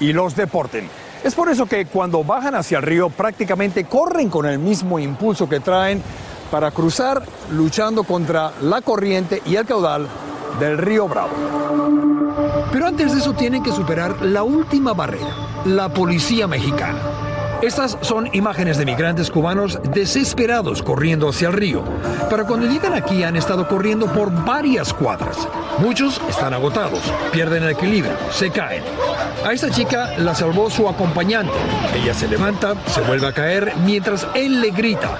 y 0.00 0.14
los 0.14 0.34
deporten. 0.34 0.88
Es 1.24 1.34
por 1.34 1.48
eso 1.48 1.64
que 1.64 1.86
cuando 1.86 2.22
bajan 2.22 2.54
hacia 2.54 2.76
el 2.76 2.82
río 2.82 3.08
prácticamente 3.08 3.84
corren 3.84 4.28
con 4.28 4.44
el 4.44 4.58
mismo 4.58 4.98
impulso 4.98 5.48
que 5.48 5.58
traen 5.58 6.02
para 6.50 6.70
cruzar 6.70 7.22
luchando 7.50 8.04
contra 8.04 8.52
la 8.60 8.82
corriente 8.82 9.42
y 9.46 9.56
el 9.56 9.64
caudal 9.64 10.06
del 10.60 10.76
río 10.76 11.08
Bravo. 11.08 11.30
Pero 12.70 12.86
antes 12.86 13.14
de 13.14 13.20
eso 13.20 13.32
tienen 13.32 13.62
que 13.62 13.72
superar 13.72 14.20
la 14.20 14.42
última 14.42 14.92
barrera, 14.92 15.34
la 15.64 15.88
policía 15.88 16.46
mexicana. 16.46 16.98
Estas 17.62 17.96
son 18.02 18.28
imágenes 18.34 18.76
de 18.76 18.84
migrantes 18.84 19.30
cubanos 19.30 19.78
desesperados 19.94 20.82
corriendo 20.82 21.30
hacia 21.30 21.48
el 21.48 21.54
río. 21.54 21.82
Pero 22.28 22.46
cuando 22.46 22.66
llegan 22.66 22.92
aquí 22.92 23.22
han 23.22 23.36
estado 23.36 23.66
corriendo 23.66 24.06
por 24.12 24.30
varias 24.44 24.92
cuadras. 24.92 25.48
Muchos 25.78 26.20
están 26.28 26.52
agotados, 26.52 27.00
pierden 27.32 27.62
el 27.62 27.70
equilibrio, 27.70 28.12
se 28.30 28.50
caen. 28.50 28.82
A 29.44 29.52
esta 29.52 29.68
chica 29.70 30.16
la 30.16 30.34
salvó 30.34 30.70
su 30.70 30.88
acompañante. 30.88 31.52
Ella 31.94 32.14
se 32.14 32.26
levanta, 32.26 32.74
se 32.86 33.02
vuelve 33.02 33.26
a 33.26 33.32
caer 33.32 33.74
mientras 33.84 34.26
él 34.34 34.62
le 34.62 34.70
grita. 34.70 35.18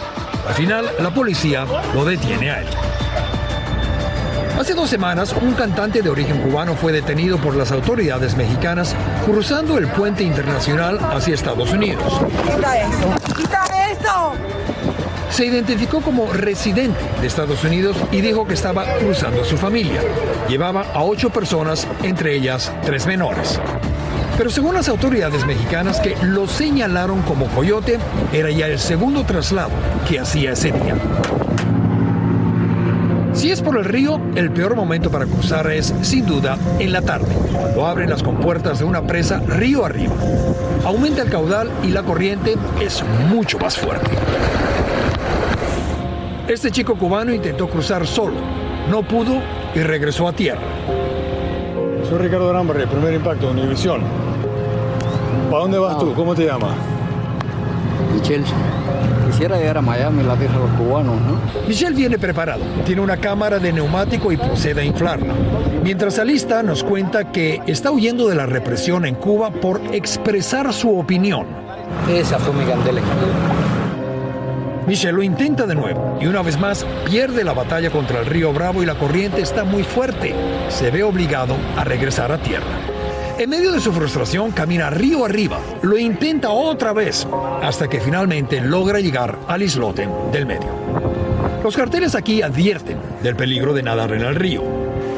Al 0.49 0.55
final, 0.55 0.91
la 0.99 1.11
policía 1.11 1.67
lo 1.95 2.07
detiene 2.07 2.51
a 2.51 2.61
él. 2.63 2.67
Hace 4.59 4.73
dos 4.73 4.89
semanas, 4.89 5.35
un 5.43 5.53
cantante 5.53 6.01
de 6.01 6.09
origen 6.09 6.41
cubano 6.41 6.75
fue 6.75 6.93
detenido 6.93 7.37
por 7.39 7.55
las 7.55 7.71
autoridades 7.71 8.35
mexicanas 8.35 8.95
cruzando 9.27 9.77
el 9.77 9.89
puente 9.89 10.23
internacional 10.23 10.99
hacia 11.13 11.35
Estados 11.35 11.71
Unidos. 11.73 12.21
¡Quita 12.47 12.81
eso! 12.81 13.35
¡Quita 13.37 13.65
eso! 13.91 14.33
Se 15.29 15.45
identificó 15.45 16.01
como 16.01 16.33
residente 16.33 16.99
de 17.21 17.27
Estados 17.27 17.63
Unidos 17.65 17.97
y 18.13 18.21
dijo 18.21 18.47
que 18.47 18.55
estaba 18.55 18.85
cruzando 19.01 19.43
a 19.43 19.45
su 19.45 19.59
familia. 19.59 20.01
Llevaba 20.49 20.87
a 20.95 21.03
ocho 21.03 21.29
personas, 21.29 21.87
entre 22.03 22.37
ellas 22.37 22.73
tres 22.85 23.07
menores. 23.07 23.61
Pero 24.37 24.51
según 24.51 24.75
las 24.75 24.88
autoridades 24.88 25.47
mexicanas 25.47 26.01
que 26.01 26.16
lo 26.23 26.49
señalaron 26.49 27.23
como 27.23 27.47
coyote, 27.47 27.99
era 28.33 28.51
ya 28.51 28.66
el 28.66 28.79
segundo 28.79 29.25
traslado 29.25 29.70
que 30.09 30.18
hacía 30.18 30.53
ese 30.53 30.73
día. 30.73 30.97
Si 33.33 33.51
es 33.51 33.61
por 33.62 33.77
el 33.77 33.85
río, 33.85 34.20
el 34.37 34.51
peor 34.51 34.75
momento 34.75 35.11
para 35.11 35.27
cruzar 35.27 35.70
es, 35.70 35.92
sin 36.03 36.25
duda, 36.25 36.57
en 36.79 36.92
la 36.92 37.03
tarde, 37.03 37.35
cuando 37.53 37.87
abren 37.87 38.11
las 38.11 38.23
compuertas 38.23 38.79
de 38.79 38.85
una 38.85 39.03
presa 39.03 39.40
río 39.40 39.85
arriba. 39.85 40.14
Aumenta 40.85 41.23
el 41.23 41.31
caudal 41.31 41.70
y 41.83 41.88
la 41.88 42.03
corriente 42.03 42.57
es 42.81 43.05
mucho 43.29 43.59
más 43.59 43.77
fuerte. 43.77 44.11
Este 46.49 46.70
chico 46.70 46.97
cubano 46.97 47.33
intentó 47.33 47.68
cruzar 47.68 48.07
solo, 48.07 48.37
no 48.90 49.03
pudo 49.03 49.40
y 49.75 49.81
regresó 49.81 50.29
a 50.29 50.33
tierra. 50.33 50.62
Soy 52.09 52.18
Ricardo 52.18 52.51
Arambarri, 52.51 52.87
primer 52.87 53.14
impacto, 53.14 53.51
Univisión. 53.51 54.24
¿Para 55.51 55.63
dónde 55.63 55.79
vas 55.79 55.99
tú? 55.99 56.15
¿Cómo 56.15 56.35
te 56.35 56.47
llamas? 56.47 56.73
Michelle. 58.15 58.45
Quisiera 59.31 59.57
llegar 59.59 59.79
a 59.79 59.83
Miami, 59.83 60.23
la 60.23 60.37
tierra 60.37 60.55
de 60.55 60.61
los 60.61 60.71
cubanos, 60.79 61.21
¿no? 61.23 61.39
Michelle 61.67 61.95
viene 61.97 62.19
preparado, 62.19 62.63
tiene 62.87 63.01
una 63.01 63.17
cámara 63.17 63.59
de 63.59 63.73
neumático 63.73 64.31
y 64.31 64.37
procede 64.37 64.83
a 64.83 64.85
inflarla. 64.85 65.35
Mientras 65.83 66.21
alista, 66.21 66.63
nos 66.63 66.85
cuenta 66.85 67.33
que 67.33 67.61
está 67.67 67.91
huyendo 67.91 68.29
de 68.29 68.37
la 68.37 68.47
represión 68.47 69.05
en 69.07 69.17
Cuba 69.17 69.51
por 69.51 69.81
expresar 69.93 70.73
su 70.73 70.97
opinión. 70.97 71.47
Esa 72.09 72.39
fue 72.39 72.55
mi 72.55 72.65
candela. 72.65 73.01
Michelle 74.87 75.15
lo 75.15 75.23
intenta 75.23 75.67
de 75.67 75.75
nuevo 75.75 76.19
y 76.21 76.27
una 76.27 76.43
vez 76.43 76.59
más 76.59 76.87
pierde 77.05 77.43
la 77.43 77.55
batalla 77.55 77.91
contra 77.91 78.21
el 78.21 78.27
río 78.27 78.53
Bravo 78.53 78.83
y 78.83 78.87
la 78.87 78.95
corriente 78.95 79.41
está 79.41 79.65
muy 79.65 79.83
fuerte. 79.83 80.35
Se 80.69 80.91
ve 80.91 81.03
obligado 81.03 81.57
a 81.77 81.85
regresar 81.85 82.31
a 82.31 82.39
tierra. 82.39 82.94
En 83.37 83.51
medio 83.51 83.73
de 83.73 83.81
su 83.81 83.92
frustración 83.92 84.53
camina 84.53 84.90
río 84.90 85.25
arriba, 85.25 85.59
lo 85.83 85.99
intenta 85.99 86.51
otra 86.51 86.92
vez, 86.92 87.27
hasta 87.62 87.88
que 87.88 88.01
finalmente 88.01 88.61
logra 88.61 89.01
llegar 89.01 89.40
al 89.49 89.62
islote 89.62 90.09
del 90.31 90.47
medio. 90.47 90.68
Los 91.64 91.77
carteles 91.77 92.14
aquí 92.14 92.42
advierten 92.42 92.97
del 93.25 93.35
peligro 93.35 93.75
de 93.75 93.83
nadar 93.83 94.12
en 94.12 94.20
el 94.20 94.37
río. 94.37 94.62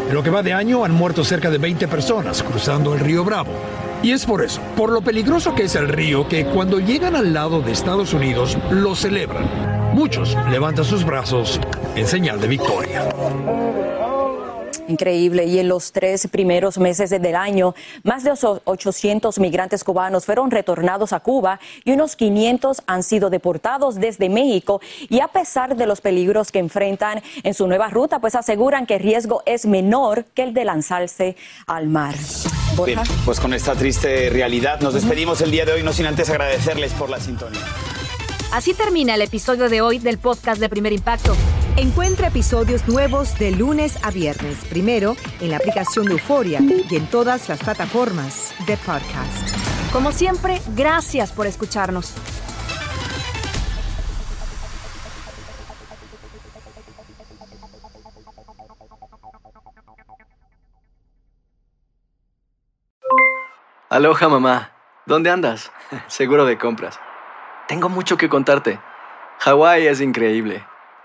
En 0.09 0.15
lo 0.15 0.23
que 0.23 0.31
va 0.31 0.43
de 0.43 0.55
año 0.55 0.83
han 0.83 0.93
muerto 0.93 1.25
cerca 1.25 1.51
de 1.51 1.59
20 1.59 1.89
personas 1.89 2.43
cruzando 2.43 2.95
el 2.95 3.01
río 3.01 3.23
Bravo. 3.23 3.53
Y 4.03 4.13
es 4.13 4.25
por 4.25 4.43
eso, 4.43 4.63
por 4.77 4.91
lo 4.91 5.03
peligroso 5.03 5.55
que 5.55 5.65
es 5.65 5.75
el 5.75 5.89
río, 5.89 6.27
que 6.27 6.47
cuando 6.47 6.81
llegan 6.81 7.17
al 7.17 7.35
lado 7.35 7.61
de 7.61 7.73
Estados 7.73 8.15
Unidos 8.15 8.57
lo 8.71 8.97
celebran. 8.97 9.95
Muchos 9.95 10.37
levantan 10.51 10.87
sus 10.87 11.05
brazos 11.05 11.61
en 11.95 12.07
señal 12.07 12.41
de 12.41 12.49
victoria. 12.49 13.09
Increíble. 14.89 15.45
Y 15.45 15.59
en 15.59 15.69
los 15.69 15.93
tres 15.93 16.29
primeros 16.29 16.79
meses 16.79 17.11
del 17.11 17.37
año, 17.37 17.75
más 18.03 18.25
de 18.25 18.33
800 18.65 19.39
migrantes 19.39 19.85
cubanos 19.85 20.25
fueron 20.27 20.51
retornados 20.51 21.13
a 21.13 21.21
Cuba 21.21 21.59
y 21.85 21.93
unos 21.93 22.17
500 22.17 22.83
han 22.87 23.03
sido 23.03 23.31
deportados 23.31 23.97
desde 23.97 24.29
México. 24.29 24.81
Y 25.09 25.21
a 25.21 25.29
pesar 25.29 25.77
de 25.77 25.87
los 25.87 26.01
peligros 26.01 26.53
que 26.53 26.59
enfrentan 26.59 27.23
en 27.43 27.55
su 27.55 27.67
nueva 27.67 27.89
ruta, 27.89 28.21
pues 28.21 28.35
aseguran 28.35 28.87
que 28.87 28.95
el 28.95 29.03
riesgo 29.03 29.43
es 29.47 29.67
menor 29.67 30.25
que 30.35 30.43
el 30.43 30.55
de 30.55 30.65
lanzarse 30.65 31.37
al 31.67 31.89
mar. 31.89 32.15
Bien, 32.85 33.01
pues 33.25 33.41
con 33.41 33.55
esta 33.55 33.75
triste 33.75 34.29
realidad 34.31 34.81
nos 34.81 34.95
despedimos 34.95 35.41
el 35.41 35.51
día 35.51 35.65
de 35.65 35.73
hoy, 35.73 35.83
no 35.83 35.93
sin 35.93 36.07
antes 36.07 36.29
agradecerles 36.31 36.93
por 36.93 37.09
la 37.11 37.21
sintonía. 37.21 37.65
Así 38.53 38.75
termina 38.75 39.15
el 39.15 39.23
episodio 39.23 39.69
de 39.69 39.81
hoy 39.81 39.99
del 39.99 40.19
podcast 40.19 40.61
de 40.61 40.69
Primer 40.69 40.93
Impacto. 40.93 41.35
Encuentra 41.79 42.29
episodios 42.29 42.89
nuevos 42.89 43.39
de 43.39 43.51
lunes 43.51 44.03
a 44.03 44.11
viernes, 44.11 44.65
primero 44.65 45.15
en 45.43 45.51
la 45.51 45.59
aplicación 45.59 46.07
de 46.07 46.13
Euforia 46.13 46.59
y 46.63 46.97
en 46.97 47.07
todas 47.07 47.51
las 47.51 47.63
plataformas 47.63 48.55
de 48.67 48.79
podcast. 48.79 49.55
Como 49.93 50.11
siempre, 50.11 50.63
gracias 50.69 51.33
por 51.33 51.47
escucharnos. 51.47 52.15
Aloha 63.91 64.29
mamá, 64.31 64.73
¿dónde 65.05 65.29
andas? 65.29 65.71
Seguro 66.07 66.47
de 66.47 66.57
compras. 66.57 66.99
Tengo 67.69 67.91
mucho 67.91 68.17
que 68.17 68.31
contarte. 68.31 68.81
Hawái 69.41 69.87
es 69.87 70.01
increíble. 70.01 70.65